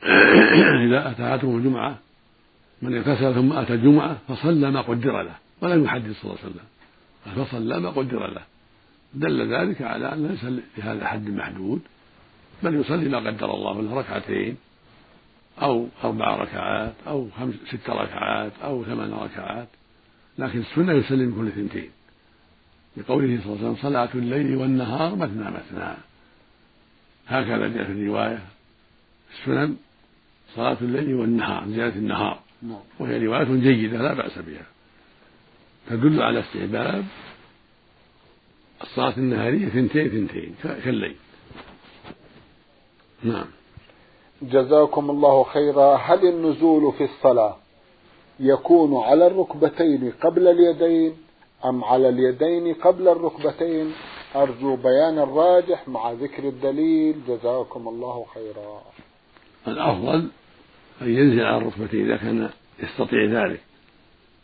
إذا 0.86 1.10
أتاته 1.10 1.56
الجمعة 1.56 1.98
من 2.82 2.96
اغتسل 2.96 3.34
ثم 3.34 3.52
أتى 3.52 3.74
الجمعة 3.74 4.18
فصلى 4.28 4.70
ما 4.70 4.80
قدر 4.80 5.22
له 5.22 5.34
ولم 5.60 5.84
يحدد 5.84 6.12
صلى 6.12 6.24
الله 6.24 6.38
عليه 6.42 6.50
وسلم. 6.50 6.69
فصلى 7.24 7.80
ما 7.80 7.90
قدر 7.90 8.26
له. 8.26 8.42
دل 9.14 9.54
ذلك 9.54 9.82
على 9.82 10.12
أن 10.12 10.26
ليس 10.26 10.62
لهذا 10.78 11.06
حد 11.06 11.28
محدود 11.28 11.80
بل 12.62 12.74
يصلي 12.74 13.08
ما 13.08 13.18
قدر 13.18 13.54
الله 13.54 13.82
له 13.82 13.94
ركعتين 13.94 14.56
أو 15.62 15.88
أربع 16.04 16.36
ركعات 16.36 16.94
أو 17.06 17.28
خمس 17.38 17.54
ست 17.68 17.90
ركعات 17.90 18.52
أو 18.64 18.84
ثمان 18.84 19.12
ركعات. 19.12 19.68
لكن 20.38 20.58
السنة 20.58 20.92
يسلم 20.92 21.34
كل 21.34 21.48
اثنتين. 21.48 21.90
لقوله 22.96 23.40
صلى 23.44 23.52
الله 23.52 23.58
عليه 23.58 23.70
وسلم 23.70 23.76
صلاة 23.90 24.08
الليل 24.14 24.56
والنهار 24.56 25.16
مثنى 25.16 25.44
مثنى. 25.44 25.94
هكذا 27.28 27.68
جاء 27.68 27.84
في 27.84 27.92
الرواية. 27.92 28.42
السنن 29.32 29.76
صلاة 30.54 30.76
الليل 30.82 31.14
والنهار 31.14 31.68
زيادة 31.68 31.96
النهار. 31.96 32.40
نعم. 32.62 32.80
وهي 32.98 33.26
رواية 33.26 33.44
جيدة 33.44 33.98
لا 33.98 34.14
بأس 34.14 34.38
بها. 34.38 34.66
تدل 35.88 36.22
على 36.22 36.40
استحباب 36.40 37.04
الصلاة 38.82 39.16
النهارية 39.16 39.68
ثنتين 39.68 40.08
ثنتين 40.08 40.54
كالليل. 40.62 41.16
نعم. 43.22 43.46
جزاكم 44.42 45.10
الله 45.10 45.44
خيرا. 45.44 45.96
هل 45.96 46.26
النزول 46.26 46.92
في 46.92 47.04
الصلاة 47.04 47.56
يكون 48.40 49.02
على 49.02 49.26
الركبتين 49.26 50.12
قبل 50.22 50.48
اليدين 50.48 51.16
أم 51.64 51.84
على 51.84 52.08
اليدين 52.08 52.74
قبل 52.74 53.08
الركبتين؟ 53.08 53.92
أرجو 54.36 54.76
بيان 54.76 55.18
الراجح 55.18 55.88
مع 55.88 56.12
ذكر 56.12 56.48
الدليل. 56.48 57.20
جزاكم 57.28 57.88
الله 57.88 58.26
خيرا. 58.34 58.82
الأفضل 59.68 60.28
أن 61.02 61.08
ينزل 61.08 61.44
على 61.44 61.56
الركبتين 61.56 62.04
إذا 62.04 62.16
كان 62.16 62.50
يستطيع 62.82 63.24
ذلك. 63.24 63.60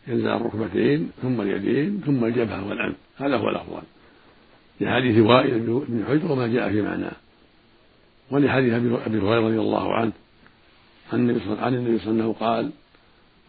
على 0.09 0.35
الركبتين 0.35 1.11
ثم 1.21 1.41
اليدين 1.41 2.01
ثم 2.05 2.25
الجبهة 2.25 2.67
والأنف 2.67 2.95
هذا 3.17 3.37
هو 3.37 3.49
الأفضل. 3.49 3.81
لحديث 4.81 5.25
وائل 5.25 5.59
بن 5.59 6.05
حجر 6.07 6.31
وما 6.31 6.47
جاء 6.47 6.71
في 6.71 6.81
معناه. 6.81 7.11
ولحديث 8.31 8.73
أبي 8.73 9.17
هريرة 9.17 9.47
رضي 9.47 9.59
الله 9.59 9.93
عنه 9.93 10.11
عن 11.13 11.19
النبي 11.19 11.39
صلى 11.39 11.53
الله 11.53 11.63
عليه 11.63 11.95
وسلم 11.95 12.31
قال 12.31 12.71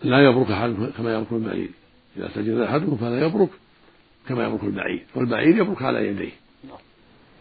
لا 0.02 0.24
يبرك 0.24 0.50
أحدكم 0.50 0.86
كما 0.86 1.14
يبرك 1.14 1.32
البعير. 1.32 1.70
إذا 2.16 2.28
سجد 2.34 2.58
أحدكم 2.58 2.96
فلا 2.96 3.26
يبرك 3.26 3.50
كما 4.28 4.46
يبرك 4.46 4.64
البعير. 4.64 5.02
والبعير 5.14 5.56
يبرك 5.56 5.82
على 5.82 6.08
يديه. 6.08 6.32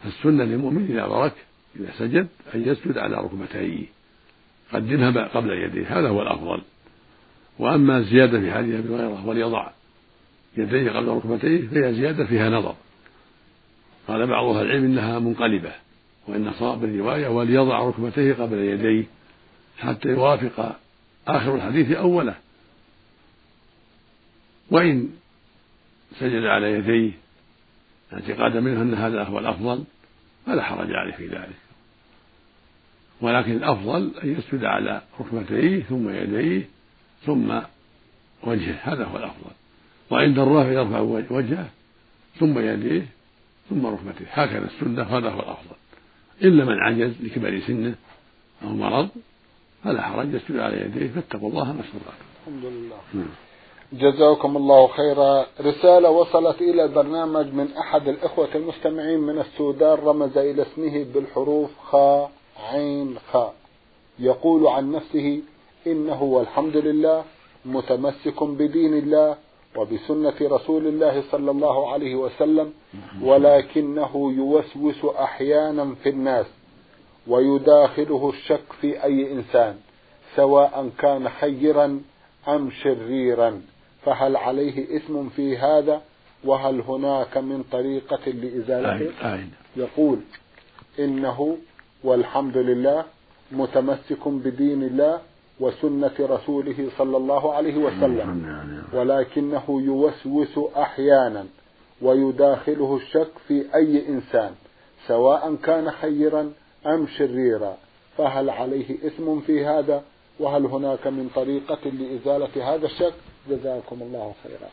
فالسنة 0.03 0.43
للمؤمن 0.43 0.87
إذا 0.89 1.07
برك 1.07 1.33
إذا 1.79 1.91
سجد 1.97 2.27
أن 2.55 2.61
يسجد 2.61 2.97
على 2.97 3.17
ركبتيه. 3.17 3.85
قدمها 4.73 5.27
قبل 5.27 5.49
يديه. 5.49 5.99
هذا 5.99 6.09
هو 6.09 6.21
الأفضل. 6.21 6.61
وأما 7.59 7.97
الزيادة 7.97 8.39
في 8.39 8.51
حديث 8.51 8.75
أبي 8.75 8.95
هريرة 8.95 9.27
وليضع 9.27 9.69
يديه 10.57 10.91
قبل 10.91 11.07
ركبتيه 11.07 11.67
فهي 11.67 11.93
زيادة 11.93 12.25
فيها 12.25 12.49
نظر. 12.49 12.75
قال 14.07 14.27
بعض 14.27 14.45
أهل 14.45 14.65
العلم 14.65 14.85
إنها 14.85 15.19
منقلبة 15.19 15.71
وإن 16.27 16.51
صواب 16.53 16.83
الرواية 16.83 17.27
وليضع 17.27 17.79
ركبتيه 17.79 18.33
قبل 18.33 18.57
يديه 18.57 19.03
حتى 19.77 20.09
يوافق 20.09 20.79
آخر 21.27 21.55
الحديث 21.55 21.91
أوله. 21.91 22.35
وإن 24.71 25.09
سجد 26.19 26.43
على 26.43 26.71
يديه 26.71 27.11
اعتقادا 28.13 28.59
منه 28.59 28.81
أن 28.81 28.93
هذا 28.93 29.23
هو 29.23 29.39
الأفضل 29.39 29.83
فلا 30.45 30.63
حرج 30.63 30.91
عليه 30.91 31.13
في 31.13 31.27
ذلك. 31.27 31.55
ولكن 33.21 33.51
الأفضل 33.51 34.11
أن 34.23 34.37
يسجد 34.37 34.63
على 34.65 35.01
ركبتيه 35.19 35.83
ثم 35.83 36.09
يديه 36.09 36.76
ثم 37.27 37.59
وجهه 38.43 38.79
هذا 38.83 39.05
هو 39.05 39.17
الأفضل 39.17 39.51
وعند 40.11 40.39
الرافع 40.39 40.71
يرفع 40.71 40.99
وجهه 41.31 41.69
ثم 42.39 42.59
يديه 42.59 43.05
ثم 43.69 43.85
ركبتيه 43.85 44.25
هكذا 44.31 44.65
السنة 44.65 45.03
هذا 45.03 45.29
هو 45.29 45.39
الأفضل 45.39 45.75
إلا 46.41 46.65
من 46.65 46.79
عجز 46.79 47.13
لكبر 47.21 47.59
سنه 47.67 47.95
أو 48.63 48.69
مرض 48.69 49.09
فلا 49.83 50.01
حرج 50.01 50.33
يسجد 50.33 50.59
على 50.59 50.81
يديه 50.81 51.07
فاتقوا 51.07 51.49
الله 51.49 51.73
ما 51.73 51.81
استطعتم. 51.81 52.25
الحمد 52.47 52.65
لله. 52.65 52.97
نعم. 53.13 53.27
جزاكم 53.93 54.57
الله 54.57 54.87
خيرا 54.87 55.45
رسالة 55.61 56.09
وصلت 56.09 56.61
إلى 56.61 56.83
البرنامج 56.83 57.53
من 57.53 57.67
أحد 57.77 58.07
الإخوة 58.07 58.55
المستمعين 58.55 59.19
من 59.19 59.39
السودان 59.39 59.97
رمز 59.97 60.37
إلى 60.37 60.61
اسمه 60.61 61.05
بالحروف 61.13 61.69
خاء 61.83 62.31
عين 62.71 63.15
خاء 63.31 63.53
يقول 64.19 64.67
عن 64.67 64.91
نفسه 64.91 65.41
إنه 65.91 66.23
والحمد 66.23 66.77
لله 66.77 67.23
متمسك 67.65 68.43
بدين 68.43 68.93
الله 68.93 69.37
وبسنة 69.75 70.33
رسول 70.41 70.87
الله 70.87 71.23
صلى 71.31 71.51
الله 71.51 71.91
عليه 71.93 72.15
وسلم 72.15 72.73
ولكنه 73.21 74.33
يوسوس 74.37 75.05
أحيانا 75.05 75.95
في 76.03 76.09
الناس 76.09 76.45
ويداخله 77.27 78.29
الشك 78.29 78.73
في 78.81 79.03
أي 79.03 79.31
إنسان 79.31 79.75
سواء 80.35 80.89
كان 80.99 81.29
خيرا 81.29 82.01
أم 82.47 82.71
شريرا. 82.83 83.61
فهل 84.05 84.35
عليه 84.35 84.97
إثم 84.97 85.29
في 85.29 85.57
هذا؟ 85.57 86.01
وهل 86.43 86.81
هناك 86.81 87.37
من 87.37 87.63
طريقة 87.71 88.31
لإزالته؟ 88.31 89.11
يقول 89.75 90.19
إنه 90.99 91.57
والحمد 92.03 92.57
لله 92.57 93.05
متمسك 93.51 94.27
بدين 94.27 94.83
الله 94.83 95.21
وسنة 95.59 96.11
رسوله 96.19 96.89
صلى 96.97 97.17
الله 97.17 97.53
عليه 97.53 97.77
وسلم. 97.77 98.57
ولكنه 98.93 99.63
يوسوس 99.69 100.59
أحيانا 100.77 101.45
ويداخله 102.01 102.99
الشك 103.01 103.31
في 103.47 103.65
أي 103.75 104.07
إنسان 104.09 104.51
سواء 105.07 105.55
كان 105.63 105.91
خيرا 105.91 106.51
أم 106.87 107.07
شريرا. 107.17 107.77
فهل 108.17 108.49
عليه 108.49 108.95
إثم 109.07 109.39
في 109.39 109.65
هذا؟ 109.65 110.03
وهل 110.39 110.65
هناك 110.65 111.07
من 111.07 111.29
طريقة 111.35 111.79
لإزالة 111.99 112.75
هذا 112.75 112.85
الشك؟ 112.85 113.13
جزاكم 113.49 113.97
الله 114.01 114.33
خيرا. 114.43 114.69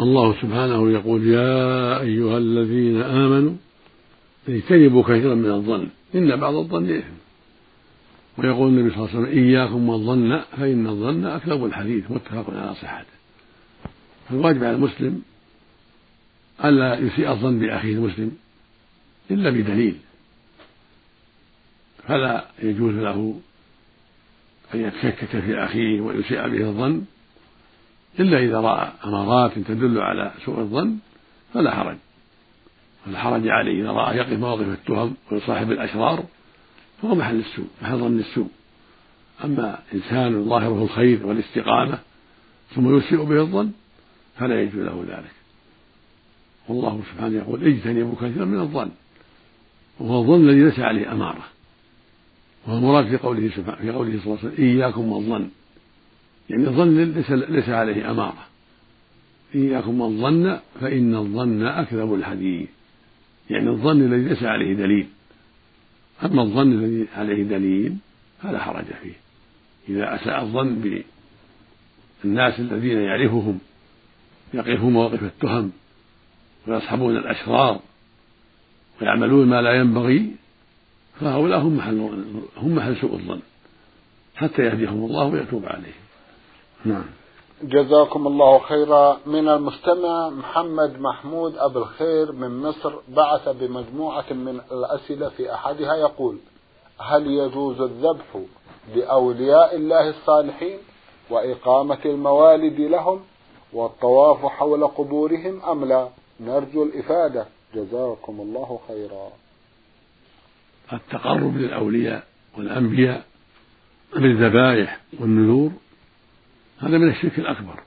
الله 0.00 0.32
سبحانه 0.42 0.90
يقول 0.90 1.26
يا 1.26 2.00
أيها 2.00 2.38
الذين 2.38 3.02
آمنوا 3.02 3.52
اجتنبوا 4.48 5.02
كثيرا 5.02 5.34
من 5.34 5.50
الظن. 5.50 5.88
إن 6.14 6.40
بعض 6.40 6.54
الظن 6.54 6.90
إثم 6.90 7.23
ويقول 8.38 8.68
النبي 8.68 8.94
صلى 8.94 8.98
الله 8.98 9.08
عليه 9.10 9.18
وسلم 9.18 9.38
إياكم 9.38 9.88
والظن 9.88 10.40
فإن 10.56 10.86
الظن 10.86 11.26
أكذب 11.26 11.64
الحديث 11.64 12.10
متفق 12.10 12.50
على 12.50 12.74
صحته. 12.74 13.14
فالواجب 14.28 14.64
على 14.64 14.76
المسلم 14.76 15.22
ألا 16.64 16.98
يسيء 16.98 17.30
الظن 17.30 17.58
بأخيه 17.58 17.92
المسلم 17.92 18.36
إلا 19.30 19.50
بدليل. 19.50 19.96
فلا 22.08 22.44
يجوز 22.62 22.94
له 22.94 23.40
أن 24.74 24.80
يتشكك 24.80 25.40
في 25.40 25.64
أخيه 25.64 26.00
ويسيء 26.00 26.48
به 26.48 26.68
الظن 26.68 27.04
إلا 28.20 28.38
إذا 28.38 28.60
رأى 28.60 28.92
أمارات 29.04 29.58
تدل 29.58 29.98
على 29.98 30.32
سوء 30.44 30.58
الظن 30.58 30.96
فلا 31.54 31.74
حرج. 31.74 31.96
فلا 33.06 33.18
حرج 33.18 33.48
عليه 33.48 33.82
إذا 33.82 33.90
رأى 33.90 34.16
يقف 34.16 34.32
مواقف 34.32 34.68
التهم 34.68 35.14
ويصاحب 35.32 35.72
الأشرار 35.72 36.24
فهو 37.04 37.14
محل 37.14 37.38
السوء 37.38 37.66
محل 37.82 37.98
ظن 37.98 38.18
السوء. 38.18 38.48
أما 39.44 39.78
إنسان 39.94 40.44
ظاهره 40.44 40.82
الخير 40.82 41.26
والاستقامة 41.26 41.98
ثم 42.74 42.96
يسيء 42.96 43.24
به 43.24 43.40
الظن 43.40 43.70
فلا 44.38 44.62
يجوز 44.62 44.74
له 44.74 45.04
ذلك. 45.08 45.32
والله 46.68 47.02
سبحانه 47.12 47.36
يقول 47.36 47.64
اجتنبوا 47.64 48.14
كثيرا 48.14 48.44
من 48.44 48.60
الظن 48.60 48.90
وهو 50.00 50.20
الظن 50.20 50.48
الذي 50.48 50.64
ليس 50.64 50.80
عليه 50.80 51.12
أمارة. 51.12 51.44
وهو 52.66 52.78
المراد 52.78 53.06
في 53.06 53.16
قوله 53.16 53.50
سبحانه 53.56 53.76
في 53.76 53.90
قوله 53.90 54.10
صلى 54.10 54.26
الله 54.26 54.38
عليه 54.38 54.48
وسلم 54.52 54.64
إياكم 54.64 55.12
والظن. 55.12 55.48
يعني 56.50 56.66
الظن 56.66 57.04
ليس 57.04 57.30
ليس 57.30 57.68
عليه 57.68 58.10
أمارة. 58.10 58.46
إياكم 59.54 60.00
والظن 60.00 60.58
فإن 60.80 61.14
الظن 61.14 61.62
أكذب 61.62 62.14
الحديث. 62.14 62.68
يعني 63.50 63.68
الظن 63.68 64.02
الذي 64.02 64.28
ليس 64.28 64.42
عليه 64.42 64.74
دليل. 64.74 65.06
أما 66.22 66.42
الظن 66.42 66.72
الذي 66.72 67.06
عليه 67.16 67.42
دليل 67.42 67.96
فلا 68.42 68.58
حرج 68.58 68.84
فيه. 69.02 69.14
إذا 69.88 70.14
أساء 70.14 70.42
الظن 70.42 71.02
بالناس 72.24 72.60
الذين 72.60 72.98
يعرفهم 72.98 73.58
يقفون 74.54 74.92
مواقف 74.92 75.22
التهم 75.22 75.72
ويصحبون 76.66 77.16
الأشرار 77.16 77.80
ويعملون 79.00 79.48
ما 79.48 79.62
لا 79.62 79.72
ينبغي 79.72 80.30
فهؤلاء 81.20 81.58
هم 81.58 81.76
محل 81.76 81.98
هم 82.56 82.74
محل 82.74 82.96
سوء 82.96 83.12
الظن 83.12 83.40
حتى 84.36 84.62
يهديهم 84.62 85.04
الله 85.04 85.24
ويتوب 85.24 85.66
عليهم. 85.66 86.04
نعم. 86.84 87.04
جزاكم 87.62 88.26
الله 88.26 88.58
خيرا. 88.58 89.18
من 89.26 89.48
المستمع 89.48 90.28
محمد 90.28 91.00
محمود 91.00 91.56
أبو 91.58 91.78
الخير 91.78 92.32
من 92.32 92.62
مصر 92.62 92.92
بعث 93.08 93.48
بمجموعة 93.48 94.32
من 94.32 94.60
الأسئلة 94.72 95.28
في 95.28 95.54
أحدها 95.54 95.94
يقول 95.94 96.38
هل 97.00 97.26
يجوز 97.26 97.80
الذبح 97.80 98.38
بأولياء 98.94 99.76
الله 99.76 100.08
الصالحين 100.08 100.78
وإقامة 101.30 101.98
الموالد 102.04 102.80
لهم 102.80 103.20
والطواف 103.72 104.46
حول 104.46 104.86
قبورهم 104.86 105.62
أم 105.62 105.84
لا؟ 105.84 106.08
نرجو 106.40 106.82
الإفادة. 106.82 107.46
جزاكم 107.74 108.40
الله 108.40 108.78
خيرا. 108.88 109.28
التقرب 110.92 111.56
للأولياء 111.56 112.24
والأنبياء 112.58 113.24
بالذبائح 114.16 115.00
والنذور 115.20 115.70
هذا 116.84 116.98
من 116.98 117.08
الشرك 117.08 117.38
الأكبر. 117.38 117.80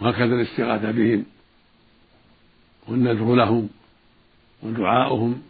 وهكذا 0.00 0.34
الاستغاثة 0.34 0.90
بهم 0.90 1.24
والنذر 2.88 3.34
لهم 3.34 3.68
ودعاؤهم 4.62 5.42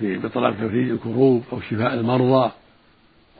بطلب 0.00 0.54
تفريج 0.54 0.90
الكروب 0.90 1.44
أو 1.52 1.60
شفاء 1.60 1.94
المرضى 1.94 2.52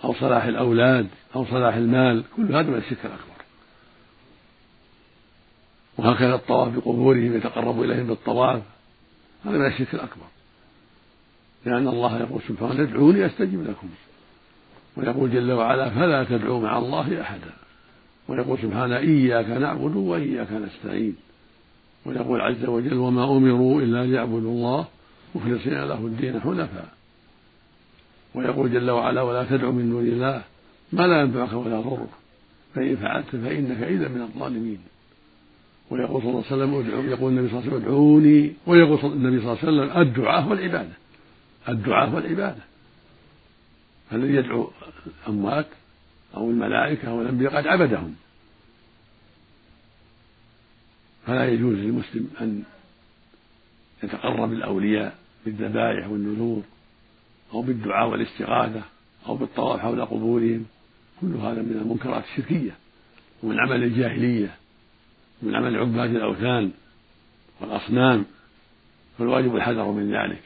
أو 0.04 0.14
صلاح 0.14 0.44
الأولاد 0.44 1.08
أو 1.36 1.46
صلاح 1.46 1.74
المال 1.74 2.24
كل 2.36 2.54
هذا 2.54 2.70
من 2.70 2.78
الشرك 2.78 3.06
الأكبر. 3.06 3.36
وهكذا 5.98 6.34
الطواف 6.34 6.76
بقبورهم 6.76 7.36
يتقرب 7.36 7.82
إليهم 7.82 8.06
بالطواف 8.06 8.62
هذا 9.44 9.58
من 9.58 9.66
الشرك 9.66 9.94
الأكبر. 9.94 10.26
لأن 11.66 11.88
الله 11.88 12.20
يقول 12.20 12.42
سبحانه 12.48 12.82
ادعوني 12.82 13.26
أستجب 13.26 13.70
لكم. 13.70 13.88
ويقول 14.96 15.30
جل 15.30 15.52
وعلا 15.52 15.90
فلا 15.90 16.24
تدعوا 16.24 16.60
مع 16.60 16.78
الله 16.78 17.20
أحدا. 17.20 17.50
ويقول 18.28 18.58
سبحانه 18.58 18.96
إياك 18.96 19.48
نعبد 19.48 19.96
وإياك 19.96 20.52
نستعين. 20.52 21.16
ويقول 22.06 22.40
عز 22.40 22.64
وجل 22.64 22.94
وما 22.94 23.24
أمروا 23.24 23.82
إلا 23.82 24.04
ليعبدوا 24.04 24.50
الله 24.50 24.86
مخلصين 25.34 25.84
له 25.84 26.06
الدين 26.06 26.40
حنفاء. 26.40 26.88
ويقول 28.34 28.72
جل 28.72 28.90
وعلا 28.90 29.22
ولا 29.22 29.44
تدع 29.44 29.70
من 29.70 29.90
دون 29.90 30.06
الله 30.06 30.42
ما 30.92 31.06
لا 31.06 31.20
ينفعك 31.20 31.52
ولا 31.52 31.78
يضرك 31.78 32.08
فإن 32.74 32.96
فعلت 32.96 33.36
فإنك 33.36 33.82
إذا 33.82 34.08
من 34.08 34.22
الظالمين. 34.22 34.78
ويقول 35.90 36.22
صلى 36.22 36.30
الله 36.30 36.44
عليه 36.50 36.56
وسلم 36.56 36.74
ادعو 36.74 37.02
يقول 37.02 37.32
النبي 37.32 37.48
صلى 37.48 37.58
الله 37.58 37.70
عليه 37.70 37.76
وسلم 37.76 37.88
ادعوني. 37.88 38.52
ويقول 38.66 39.12
النبي 39.12 39.40
صلى 39.40 39.52
الله 39.52 39.58
عليه 39.62 39.92
وسلم 39.92 40.02
الدعاء 40.02 40.48
والعبادة 40.48 40.92
الدعاء 41.68 42.14
والعبادة 42.14 42.62
فالذي 44.10 44.34
يدعو 44.34 44.70
الأموات 45.06 45.66
أو 46.36 46.50
الملائكة 46.50 47.08
أو 47.08 47.22
الأنبياء 47.22 47.56
قد 47.56 47.66
عبدهم؟ 47.66 48.14
فلا 51.26 51.48
يجوز 51.48 51.74
للمسلم 51.74 52.30
أن 52.40 52.62
يتقرب 54.02 54.52
الأولياء 54.52 55.18
بالذبائح 55.44 56.08
والنذور 56.08 56.62
أو 57.52 57.62
بالدعاء 57.62 58.08
والاستغاثة 58.08 58.82
أو 59.26 59.36
بالطواف 59.36 59.80
حول 59.80 60.04
قبورهم. 60.04 60.66
كل 61.20 61.34
هذا 61.34 61.62
من 61.62 61.78
المنكرات 61.82 62.24
الشركية 62.24 62.76
ومن 63.42 63.60
عمل 63.60 63.82
الجاهلية 63.82 64.56
ومن 65.42 65.54
عمل 65.54 65.76
عباد 65.76 66.10
الأوثان 66.10 66.72
والأصنام 67.60 68.24
فالواجب 69.18 69.56
الحذر 69.56 69.90
من 69.90 70.12
ذلك. 70.12 70.42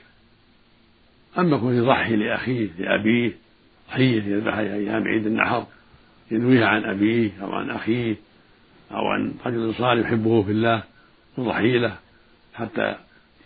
أما 1.39 1.59
كون 1.59 1.75
يضحي 1.75 2.17
لأخيه 2.17 2.69
لأبيه 2.79 3.33
ضحية 3.91 4.23
يذبحها 4.23 4.61
أيام 4.61 5.09
عيد 5.09 5.27
النحر 5.27 5.67
ينويها 6.31 6.67
عن 6.67 6.85
أبيه 6.85 7.31
أو 7.43 7.53
عن 7.53 7.71
أخيه 7.71 8.17
أو 8.93 9.07
عن 9.07 9.35
رجل 9.47 9.75
صالح 9.75 10.07
يحبه 10.07 10.43
في 10.43 10.51
الله 10.51 10.83
يضحي 11.39 11.79
له 11.79 11.97
حتى 12.55 12.97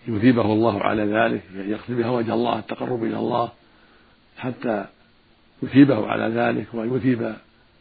يثيبه 0.09 0.53
الله 0.53 0.83
على 0.83 1.03
ذلك 1.03 1.43
يقصد 1.55 1.93
بها 1.93 2.11
وجه 2.11 2.35
الله 2.35 2.59
التقرب 2.59 3.05
إلى 3.05 3.19
الله 3.19 3.53
حتى 4.39 4.85
يثيبه 5.63 6.07
على 6.07 6.35
ذلك 6.35 6.67
ويثيب 6.75 7.35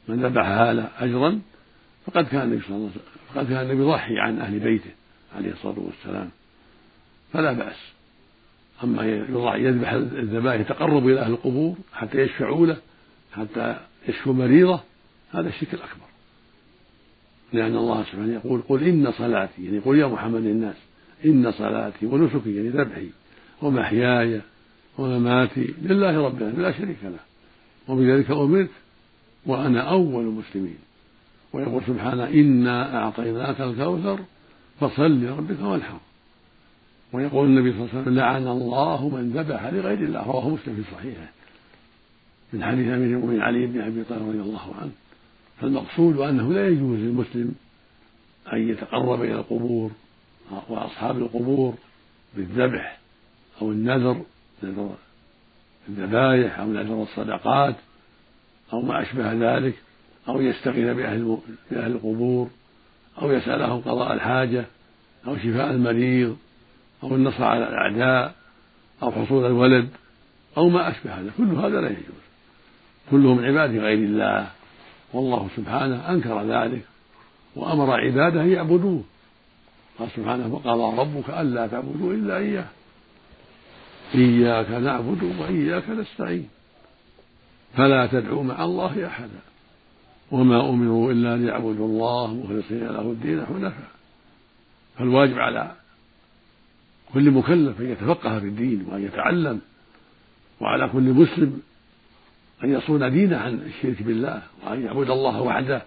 من 0.07 0.25
ذبحها 0.25 0.73
له 0.73 0.89
أجرا. 0.99 1.41
فقد 2.05 2.27
كان 2.27 2.41
النبي 2.41 2.61
صلى 2.61 2.75
الله 2.75 2.89
عليه 2.89 2.95
وسلم 2.95 3.33
فقد 3.33 3.49
كان 3.49 3.65
النبي 3.65 3.83
يضحي 3.83 4.19
عن 4.19 4.39
أهل 4.39 4.59
بيته 4.59 4.91
عليه 5.35 5.51
الصلاة 5.51 5.79
والسلام. 5.79 6.29
فلا 7.33 7.53
بأس. 7.53 7.93
أما 8.83 9.05
يذبح 9.55 9.91
الذبائح 9.93 10.61
يتقرب 10.61 11.07
إلى 11.07 11.19
أهل 11.19 11.31
القبور 11.31 11.75
حتى 11.93 12.17
يشفعوا 12.21 12.67
له 12.67 12.77
حتى 13.33 13.79
يشفوا 14.07 14.33
مريضة 14.33 14.79
هذا 15.31 15.49
الشرك 15.49 15.73
الأكبر. 15.73 16.05
لأن 17.53 17.75
الله 17.75 18.03
سبحانه 18.03 18.33
يقول 18.33 18.61
قل 18.69 18.83
إن 18.83 19.11
صلاتي 19.11 19.65
يعني 19.65 19.79
قل 19.79 19.97
يا 19.97 20.07
محمد 20.07 20.41
للناس 20.41 20.75
إن 21.25 21.51
صلاتي 21.51 22.05
ونسكي 22.05 22.55
يعني 22.55 22.69
ذبحي 22.69 23.09
ومحياي 23.61 24.41
ومماتي 24.97 25.73
لله 25.81 26.25
رب 26.25 26.37
العالمين 26.37 26.61
لا 26.61 26.71
شريك 26.71 26.97
له. 27.03 27.19
وبذلك 27.87 28.31
أمرت 28.31 28.69
وأنا 29.45 29.81
أول 29.81 30.23
المسلمين. 30.23 30.77
ويقول 31.53 31.81
سبحانه 31.87 32.27
إنا 32.27 32.97
أعطيناك 32.97 33.61
الكوثر 33.61 34.19
فصل 34.79 35.23
لربك 35.23 35.61
وانحر. 35.61 35.99
ويقول 37.13 37.45
النبي 37.45 37.71
صلى 37.71 37.79
الله 37.79 37.89
عليه 37.91 38.01
وسلم 38.01 38.15
لعن 38.15 38.47
الله 38.47 39.09
من 39.09 39.29
ذبح 39.29 39.65
لغير 39.65 39.99
الله 39.99 40.23
رواه 40.23 40.49
مسلم 40.49 40.75
في 40.75 40.95
صحيحه. 40.95 41.29
من 42.53 42.63
حديث 42.63 42.87
أمير 42.87 43.17
المؤمنين 43.17 43.41
علي 43.41 43.65
بن 43.65 43.81
أبي 43.81 44.03
طالب 44.03 44.29
رضي 44.29 44.39
الله 44.39 44.75
عنه. 44.81 44.91
فالمقصود 45.61 46.17
أنه 46.17 46.53
لا 46.53 46.67
يجوز 46.67 46.99
للمسلم 46.99 47.55
أن 48.53 48.69
يتقرب 48.69 49.23
إلى 49.23 49.33
القبور 49.33 49.91
وأصحاب 50.69 51.17
القبور 51.17 51.75
بالذبح 52.35 52.99
أو 53.61 53.71
النذر 53.71 54.21
نذر 54.63 54.95
الذبائح 55.89 56.59
أو 56.59 56.67
نذر 56.67 57.03
الصدقات 57.03 57.75
أو 58.73 58.81
ما 58.81 59.01
أشبه 59.01 59.33
ذلك 59.33 59.73
أو 60.27 60.41
يستغيث 60.41 60.95
بأهل 60.97 61.37
بأهل 61.71 61.91
القبور 61.91 62.49
أو 63.21 63.31
يسالهم 63.31 63.81
قضاء 63.81 64.13
الحاجة 64.13 64.65
أو 65.27 65.37
شفاء 65.37 65.71
المريض. 65.71 66.37
أو 67.03 67.15
النصر 67.15 67.43
على 67.43 67.67
الأعداء 67.67 68.35
أو 69.03 69.11
حصول 69.11 69.45
الولد 69.45 69.89
أو 70.57 70.69
ما 70.69 70.89
أشبه 70.89 71.13
هذا. 71.13 71.31
كل 71.37 71.43
هذا 71.43 71.81
لا 71.81 71.89
يجوز. 71.89 72.23
كله 73.11 73.33
من 73.33 73.45
عباد 73.45 73.69
غير 73.69 73.97
الله. 73.97 74.47
والله 75.13 75.47
سبحانه 75.57 76.09
أنكر 76.09 76.43
ذلك 76.43 76.85
وأمر 77.55 77.99
عباده 77.99 78.41
أن 78.41 78.49
يعبدوه. 78.49 79.03
قال 79.99 80.09
سبحانه 80.15 80.53
وقضى 80.53 80.97
ربك 81.01 81.29
ألا 81.29 81.67
تعبدوا 81.67 82.13
إلا 82.13 82.37
إياه. 82.37 82.65
إياك 84.15 84.69
نعبد 84.69 85.23
وإياك 85.39 85.89
نستعين. 85.89 86.49
فلا 87.77 88.05
تدعوا 88.05 88.43
مع 88.43 88.63
الله 88.63 89.07
أحدا. 89.07 89.39
وما 90.31 90.69
أمروا 90.69 91.11
إلا 91.11 91.37
ليعبدوا 91.37 91.87
الله 91.87 92.33
مخلصين 92.33 92.87
له 92.87 93.01
الدين 93.01 93.45
حنفاء. 93.45 93.91
فالواجب 94.97 95.39
على 95.39 95.71
كل 97.13 97.31
مكلف 97.31 97.81
أن 97.81 97.91
يتفقه 97.91 98.39
في 98.39 98.45
الدين 98.45 98.85
وأن 98.89 99.03
يتعلم 99.03 99.61
وعلى 100.59 100.89
كل 100.89 101.01
مسلم 101.01 101.61
أن 102.63 102.73
يصون 102.73 103.11
دينه 103.11 103.37
عن 103.37 103.53
الشرك 103.53 104.03
بالله 104.03 104.41
وأن 104.65 104.85
يعبد 104.85 105.09
الله 105.09 105.41
وحده 105.41 105.81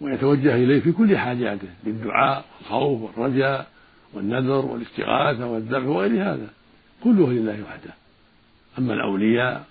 ويتوجه 0.00 0.54
إليه 0.54 0.80
في 0.80 0.92
كل 0.92 1.18
حاجاته 1.18 1.68
بالدعاء 1.84 2.44
والخوف 2.58 3.18
والرجاء 3.18 3.66
والنذر 4.14 4.66
والاستغاثة 4.66 5.46
والذبح 5.46 5.86
وغير 5.86 6.22
هذا. 6.22 6.48
كله 7.04 7.32
لله 7.32 7.62
وحده. 7.62 7.94
أما 8.78 8.94
الأولياء 8.94 9.64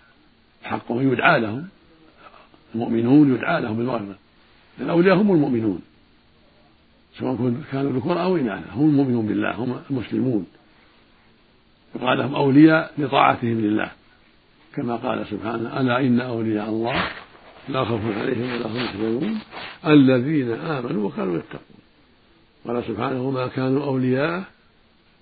حقهم 0.64 1.14
يدعى 1.14 1.40
لهم. 1.40 1.68
المؤمنون 2.76 3.36
يدعى 3.36 3.62
لهم 3.62 3.78
بالمغفرة. 3.78 4.16
الأولياء 4.82 5.16
هم 5.16 5.32
المؤمنون. 5.32 5.82
سواء 7.20 7.54
كانوا 7.72 7.92
ذكور 7.92 8.22
أو 8.22 8.38
إناثا. 8.38 8.72
هم 8.74 8.90
المؤمنون 8.90 9.26
بالله. 9.26 9.52
هم 9.52 9.80
المسلمون. 9.90 10.46
يقال 11.96 12.18
لهم 12.18 12.36
أولياء 12.36 12.94
لطاعتهم 12.98 13.62
لله. 13.62 13.92
كما 14.76 14.96
قال 14.96 15.26
سبحانه 15.28 15.82
ألا 15.82 16.00
إن 16.00 16.20
أولياء 16.20 16.70
الله 16.70 17.04
لا 17.70 17.86
خوف 17.86 18.02
عليهم 18.18 18.54
ولا 18.54 18.68
هم 18.68 18.76
يحزنون 18.76 19.40
الذين 19.88 20.52
آمنوا 20.52 21.08
وكانوا 21.08 21.38
يتقون. 21.38 21.80
قال 22.68 22.84
سبحانه 22.84 23.22
وما 23.22 23.48
كانوا 23.48 23.84
أولياء 23.84 24.44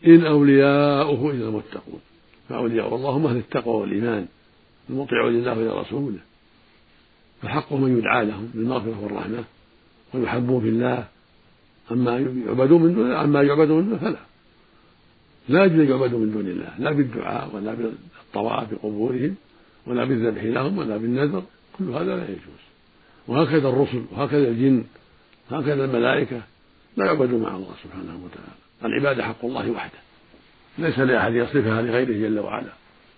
إن 0.08 0.25
أولياؤه 0.25 1.32
إلا 1.32 1.47
المتقون. 1.47 1.99
فأولياء 2.49 2.95
الله 2.95 3.10
هم 3.10 3.25
أهل 3.25 3.38
التقوى 3.38 3.82
والإيمان 3.82 4.25
المطيعون 4.89 5.34
لله 5.34 5.60
ولرسوله 5.60 6.19
فحقهم 7.41 7.86
أن 7.86 7.97
يدعى 7.97 8.25
لهم 8.25 8.51
بالمغفرة 8.53 9.03
والرحمة 9.03 9.43
ويحبون 10.13 10.62
في 10.62 10.69
الله 10.69 11.08
أما 11.91 12.19
يعبدون 12.19 12.82
من 12.84 12.95
دون 12.95 13.12
أما 13.12 13.41
يعبدون 13.41 13.84
من 13.84 13.89
دونه 13.89 13.97
فلا. 13.97 14.19
لا 15.49 15.65
يجوز 15.65 15.89
يعبدوا 15.89 16.19
من 16.19 16.31
دون 16.31 16.47
الله 16.47 16.73
لا 16.79 16.91
بالدعاء 16.91 17.55
ولا 17.55 17.73
بالطواف 17.73 18.73
بقبورهم 18.73 19.36
ولا 19.88 20.03
بالذبح 20.05 20.43
لهم 20.43 20.77
ولا 20.77 20.97
بالنذر 20.97 21.43
كل 21.77 21.89
هذا 21.89 22.15
لا 22.15 22.23
يجوز. 22.23 22.62
وهكذا 23.27 23.69
الرسل 23.69 24.05
وهكذا 24.12 24.47
الجن 24.47 24.83
وهكذا 25.51 25.86
الملائكة 25.86 26.41
لا 26.97 27.05
يعبدون 27.05 27.41
مع 27.41 27.55
الله 27.55 27.71
سبحانه 27.83 28.19
وتعالى. 28.25 28.57
العبادة 28.86 29.23
حق 29.23 29.45
الله 29.45 29.71
وحده. 29.71 29.99
ليس 30.77 30.99
لأحد 30.99 31.33
يصرفها 31.33 31.81
لغيره 31.81 32.27
جل 32.27 32.39
وعلا. 32.39 32.71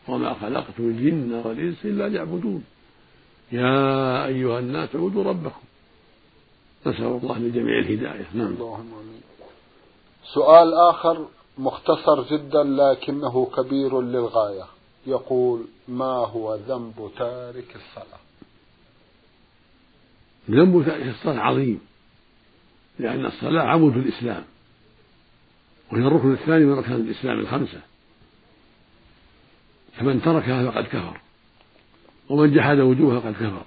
وما 0.07 0.33
خلقت 0.33 0.79
الجن 0.79 1.41
والإنس 1.45 1.85
إلا 1.85 2.09
ليعبدون. 2.09 2.63
يا 3.51 4.25
أيها 4.25 4.59
الناس 4.59 4.95
اعبدوا 4.95 5.23
ربكم. 5.23 5.61
نسأل 6.85 7.19
الله 7.23 7.39
للجميع 7.39 7.79
الهداية. 7.79 8.25
نعم. 8.33 8.55
سؤال 10.33 10.73
آخر. 10.73 11.27
مختصر 11.59 12.23
جدا 12.31 12.63
لكنه 12.63 13.45
كبير 13.57 14.01
للغاية. 14.01 14.65
يقول 15.07 15.65
ما 15.87 16.05
هو 16.05 16.55
ذنب 16.55 17.11
تارك 17.17 17.75
الصلاة؟ 17.75 18.19
ذنب 20.49 20.85
تارك 20.85 21.07
الصلاة 21.07 21.39
عظيم 21.39 21.79
لأن 22.99 23.25
الصلاة 23.25 23.63
عمود 23.63 23.97
الإسلام 23.97 24.43
وهي 25.91 26.01
الركن 26.01 26.33
الثاني 26.33 26.65
من 26.65 26.77
أركان 26.77 26.95
الإسلام 26.95 27.39
الخمسة. 27.39 27.81
فمن 29.93 30.21
تركها 30.21 30.71
فقد 30.71 30.83
كفر 30.83 31.21
ومن 32.29 32.53
جحد 32.53 32.79
وجوبها 32.79 33.19
فقد 33.19 33.33
كفر. 33.33 33.63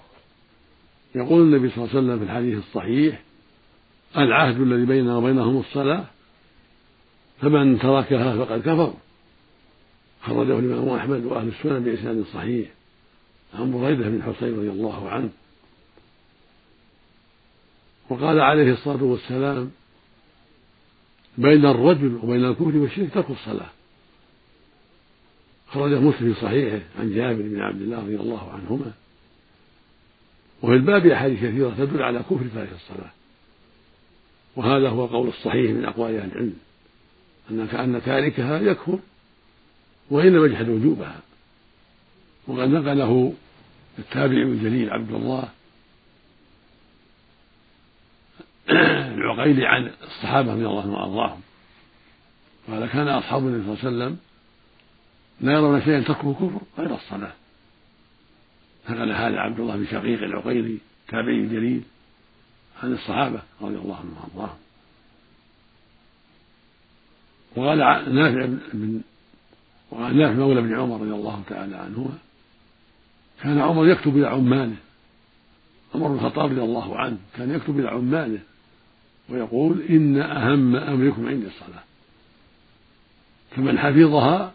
يقول 1.15 1.43
النبي 1.43 1.71
صلى 1.71 1.85
الله 1.85 1.89
عليه 1.89 1.99
وسلم 1.99 2.19
في 2.19 2.25
الحديث 2.25 2.59
الصحيح 2.59 3.23
العهد 4.17 4.61
الذي 4.61 4.85
بيننا 4.85 5.17
وبينهم 5.17 5.61
الصلاة 5.61 6.05
فمن 7.43 7.79
تركها 7.79 8.45
فقد 8.45 8.61
كفر. 8.61 8.95
خرجه 10.23 10.59
الإمام 10.59 10.89
أحمد 10.89 11.25
وأهل 11.25 11.49
السنن 11.49 11.81
بإسناد 11.81 12.25
صحيح. 12.35 12.69
عن 13.55 13.73
بريدة 13.73 14.09
بن 14.09 14.23
حصين 14.23 14.59
رضي 14.59 14.71
الله 14.71 15.09
عنه. 15.09 15.31
وقال 18.11 18.41
عليه 18.41 18.73
الصلاة 18.73 19.03
والسلام 19.03 19.71
بين 21.39 21.67
الرجل 21.67 22.21
وبين 22.23 22.45
الكفر 22.45 22.77
والشرك 22.77 23.15
ترك 23.15 23.31
الصلاة. 23.31 23.71
خرجه 25.69 26.01
مسلم 26.01 26.35
في 26.35 26.41
صحيحه 26.41 26.81
عن 26.99 27.15
جابر 27.15 27.43
بن 27.43 27.61
عبد 27.61 27.83
الله 27.83 27.99
رضي 27.99 28.17
الله 28.17 28.53
عنهما. 28.53 28.93
وفي 30.63 30.75
الباب 30.75 31.07
أحاديث 31.07 31.39
كثيرة 31.39 31.75
تدل 31.79 32.03
على 32.03 32.19
كفر 32.19 32.45
تارك 32.55 32.73
الصلاة. 32.73 33.11
وهذا 34.57 34.89
هو 34.89 35.07
قول 35.07 35.29
الصحيح 35.29 35.71
من 35.71 35.85
أقوال 35.85 36.17
أهل 36.17 36.33
العلم. 36.33 36.57
أن 37.51 38.01
تاركها 38.05 38.59
يكفر 38.59 38.99
وإن 40.11 40.33
لم 40.33 40.45
يجحد 40.45 40.69
وجوبها. 40.69 41.21
وقد 42.47 42.69
نقله 42.69 43.35
التابعي 43.99 44.43
الجليل 44.43 44.91
عبد 44.91 45.13
الله 45.13 45.49
العقيلي 49.19 49.67
عن 49.67 49.91
الصحابة 50.03 50.53
رضي 50.53 50.67
الله 50.67 50.83
عنهم 50.83 50.95
وأرضاهم. 50.95 51.41
قال 52.69 52.87
كان 52.87 53.09
أصحاب 53.09 53.47
النبي 53.47 53.63
صلى 53.63 53.73
الله 53.73 54.05
عليه 54.05 54.15
وسلم 54.15 54.19
لا 55.41 55.53
يرون 55.53 55.83
شيئا 55.83 56.01
تركه 56.01 56.35
كفر 56.35 56.61
غير 56.79 56.95
الصلاة. 56.95 57.33
نقل 58.89 59.13
هذا 59.13 59.39
عبد 59.39 59.61
الله 59.61 59.77
بن 59.77 59.87
شقيق 59.87 60.23
العقيلي 60.23 60.79
تابعي 61.09 61.41
الجليل 61.41 61.83
عن 62.83 62.93
الصحابة 62.93 63.43
رضي 63.61 63.77
الله 63.77 63.97
عنهم 63.97 64.17
وأرضاهم. 64.17 64.62
وقال 67.57 67.79
نافع 68.15 68.47
بن 68.73 69.01
وقال 69.91 70.17
نافع 70.17 70.35
مولى 70.35 70.61
بن 70.63 70.75
عمر 70.75 71.01
رضي 71.01 71.11
الله 71.11 71.43
تعالى 71.49 71.77
عنهما 71.77 72.19
كان 73.43 73.59
عمر 73.59 73.89
يكتب 73.89 74.17
إلى 74.17 74.27
عماله. 74.27 74.77
عمر 75.95 76.09
بن 76.09 76.15
الخطاب 76.15 76.51
رضي 76.51 76.63
الله 76.63 76.99
عنه 76.99 77.19
كان 77.37 77.51
يكتب 77.51 77.79
إلى 77.79 77.89
عماله 77.89 78.39
ويقول 79.29 79.83
إن 79.91 80.21
أهم 80.21 80.77
أمركم 80.77 81.29
عندي 81.29 81.47
الصلاة. 81.47 81.83
فمن 83.57 83.79
حفظها 83.79 84.53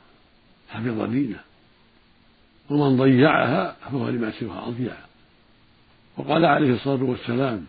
حفظ 0.69 1.01
دينه 1.01 1.39
ومن 2.69 2.97
ضيعها 2.97 3.75
فهو 3.81 4.09
لما 4.09 4.31
سواها 4.39 4.67
أضيع 4.67 4.93
وقال 6.17 6.45
عليه 6.45 6.73
الصلاة 6.73 7.03
والسلام 7.03 7.65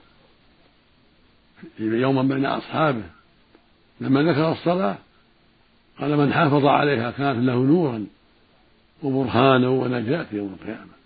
يوما 1.79 2.23
بين 2.23 2.47
أصحابه 2.47 3.03
لما 4.01 4.23
ذكر 4.23 4.53
الصلاة 4.53 4.99
قال 6.01 6.17
من 6.17 6.33
حافظ 6.33 6.67
عليها 6.67 7.11
كانت 7.11 7.45
له 7.45 7.55
نورا 7.55 8.07
وبرهانا 9.03 9.69
ونجاة 9.69 10.27
يوم 10.33 10.57
القيامة. 10.61 10.99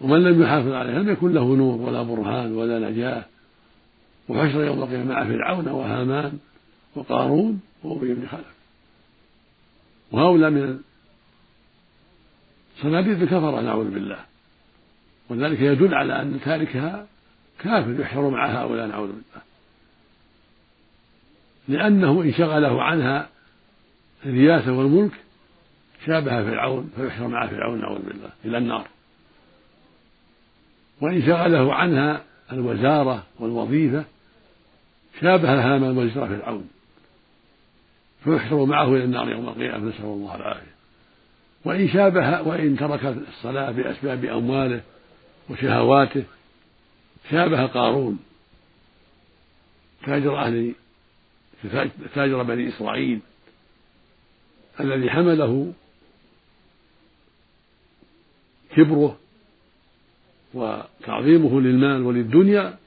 ومن 0.00 0.22
لم 0.22 0.42
يحافظ 0.42 0.72
عليها 0.72 0.98
لم 0.98 1.08
يكن 1.08 1.32
له 1.32 1.56
نور 1.56 1.80
ولا 1.80 2.02
برهان 2.02 2.52
ولا 2.52 2.90
نجاة. 2.90 3.24
وحشر 4.28 4.64
يوم 4.64 4.82
القيامة 4.82 5.04
مع 5.04 5.24
فرعون 5.24 5.68
وهامان 5.68 6.38
وقارون 6.94 7.60
وأبي 7.82 8.14
بن 8.14 8.26
خلف. 8.26 8.54
وهؤلاء 10.12 10.50
من 10.50 10.80
صناديد 12.82 13.22
الكفرة 13.22 13.60
نعوذ 13.60 13.90
بالله. 13.90 14.18
وذلك 15.28 15.60
يدل 15.60 15.94
على 15.94 16.22
أن 16.22 16.40
تاركها 16.44 17.06
كافر 17.58 18.00
يحشر 18.00 18.28
مع 18.30 18.46
هؤلاء 18.46 18.86
نعوذ 18.86 19.08
بالله. 19.08 19.42
لأنه 21.68 22.22
إن 22.22 22.32
شغله 22.32 22.82
عنها 22.82 23.28
الرياسة 24.26 24.72
والملك 24.72 25.12
شابه 26.06 26.42
فرعون 26.42 26.90
فيحشر 26.96 27.28
مع 27.28 27.46
فرعون 27.46 27.80
نعوذ 27.80 28.02
بالله 28.02 28.30
إلى 28.44 28.58
النار. 28.58 28.88
وإن 31.00 31.22
شغله 31.26 31.74
عنها 31.74 32.22
الوزارة 32.52 33.26
والوظيفة 33.38 34.04
شابه 35.20 35.74
هامان 35.74 35.98
وزير 35.98 36.26
فرعون. 36.26 36.68
فيحشر 38.24 38.64
معه 38.64 38.88
إلى 38.94 39.04
النار 39.04 39.30
يوم 39.30 39.48
القيامة 39.48 39.88
نسأل 39.88 40.04
الله 40.04 40.36
العافية. 40.36 40.78
وإن 41.64 41.88
شابه 41.88 42.42
وإن 42.42 42.76
ترك 42.76 43.04
الصلاة 43.04 43.70
بأسباب 43.70 44.24
أمواله 44.24 44.80
وشهواته 45.50 46.24
شابه 47.30 47.66
قارون 47.66 48.18
تاجر 50.06 50.38
أهل 50.38 50.74
تاجر 52.14 52.42
بني 52.42 52.68
إسرائيل 52.68 53.20
الذي 54.80 55.10
حمله 55.10 55.72
كبره 58.76 59.18
وتعظيمه 60.54 61.60
للمال 61.60 62.02
وللدنيا 62.02 62.78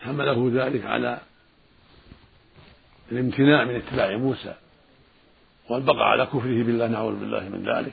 حمله 0.00 0.50
ذلك 0.54 0.86
على 0.86 1.20
الامتناع 3.12 3.64
من 3.64 3.74
اتباع 3.74 4.16
موسى 4.16 4.54
والبقاء 5.70 6.02
على 6.02 6.26
كفره 6.26 6.62
بالله 6.62 6.86
نعوذ 6.86 7.20
بالله 7.20 7.48
من 7.48 7.74
ذلك. 7.76 7.92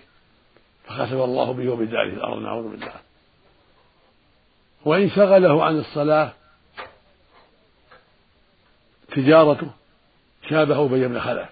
فخسف 0.86 1.13
الله 1.13 1.51
به 1.51 1.69
وبداره 1.69 2.13
الأرض 2.13 2.41
نعوذ 2.41 2.71
بالله. 2.71 2.93
وإن 4.86 5.10
شغله 5.10 5.63
عن 5.63 5.80
الصلاة 5.80 6.34
تجارته 9.12 9.71
شابه 10.49 10.86
ابي 10.86 11.08
بن 11.08 11.19
خلف 11.19 11.49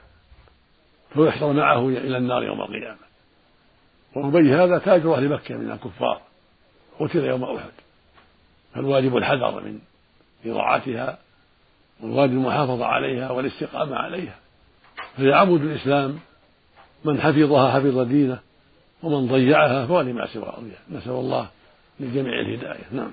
فيحشر 1.14 1.54
معه 1.54 1.88
إلى 1.88 2.18
النار 2.18 2.44
يوم 2.44 2.62
القيامة. 2.62 2.98
وأبي 4.16 4.54
هذا 4.54 4.78
تاجر 4.78 5.16
أهل 5.16 5.30
مكة 5.30 5.56
من 5.56 5.72
الكفار. 5.72 6.22
قتل 7.00 7.26
يوم 7.26 7.44
أحد. 7.44 7.72
فالواجب 8.76 9.18
الحذر 9.18 9.62
من 9.62 9.80
إضاعتها 10.46 11.18
والواجب 12.04 12.32
المحافظة 12.32 12.86
عليها 12.86 13.32
والاستقامة 13.32 13.96
عليها. 13.96 14.36
فهي 15.18 15.34
عمود 15.34 15.62
الإسلام 15.62 16.20
من 17.06 17.22
حفظها 17.22 17.72
حفظ 17.72 18.00
دينه 18.00 18.40
ومن 19.04 19.28
ضيعها 19.28 19.86
فهو 19.86 20.02
لما 20.02 20.28
سوى 20.28 20.54
أضيع 20.58 20.78
نسأل 20.90 21.12
الله 21.12 21.48
للجميع 22.00 22.40
الهداية. 22.40 22.86
نعم. 22.92 23.12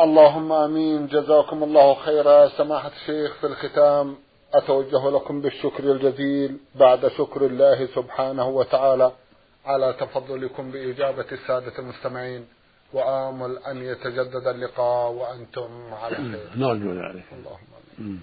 اللهم 0.00 0.52
آمين. 0.52 1.06
جزاكم 1.06 1.62
الله 1.62 1.94
خيرا. 1.94 2.48
سماحة 2.48 2.88
الشيخ 2.88 3.40
في 3.40 3.46
الختام. 3.46 4.16
أتوجه 4.54 5.10
لكم 5.10 5.40
بالشكر 5.40 5.84
الجزيل 5.84 6.56
بعد 6.74 7.08
شكر 7.08 7.46
الله 7.46 7.86
سبحانه 7.86 8.48
وتعالى 8.48 9.12
على 9.66 9.94
تفضلكم 10.00 10.70
بإجابة 10.70 11.26
السادة 11.32 11.78
المستمعين 11.78 12.46
وآمل 12.92 13.58
أن 13.58 13.82
يتجدد 13.82 14.46
اللقاء 14.46 15.12
وأنتم 15.12 15.94
على 16.02 16.16
خير. 16.16 16.48
نرجو 16.62 16.90
ذلك. 16.90 17.24
اللهم 17.32 17.66
آمين. 17.98 18.20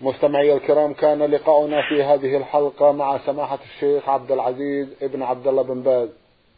مستمعي 0.00 0.52
الكرام 0.52 0.94
كان 0.94 1.22
لقاؤنا 1.22 1.88
في 1.88 2.02
هذه 2.02 2.36
الحلقة 2.36 2.92
مع 2.92 3.18
سماحة 3.26 3.58
الشيخ 3.64 4.08
عبد 4.08 4.32
العزيز 4.32 4.88
ابن 5.02 5.22
عبد 5.22 5.46
الله 5.46 5.62
بن 5.62 5.82
باز 5.82 6.08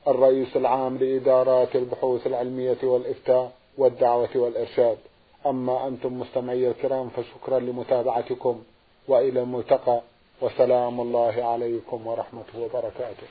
الرئيس 0.09 0.57
العام 0.57 0.99
لإدارات 0.99 1.77
البحوث 1.77 2.27
العلمية 2.27 2.79
والإفتاء 2.83 3.53
والدعوة 3.79 4.29
والإرشاد. 4.35 4.99
أما 5.47 5.89
أنتم 5.89 6.21
مستمعي 6.21 6.69
الكرام 6.69 7.09
فشكرا 7.09 7.59
لمتابعتكم. 7.59 8.63
وإلى 9.09 9.41
الملتقى 9.41 10.01
وسلام 10.41 11.01
الله 11.01 11.45
عليكم 11.45 12.07
ورحمته 12.07 12.61
وبركاته. 12.61 13.27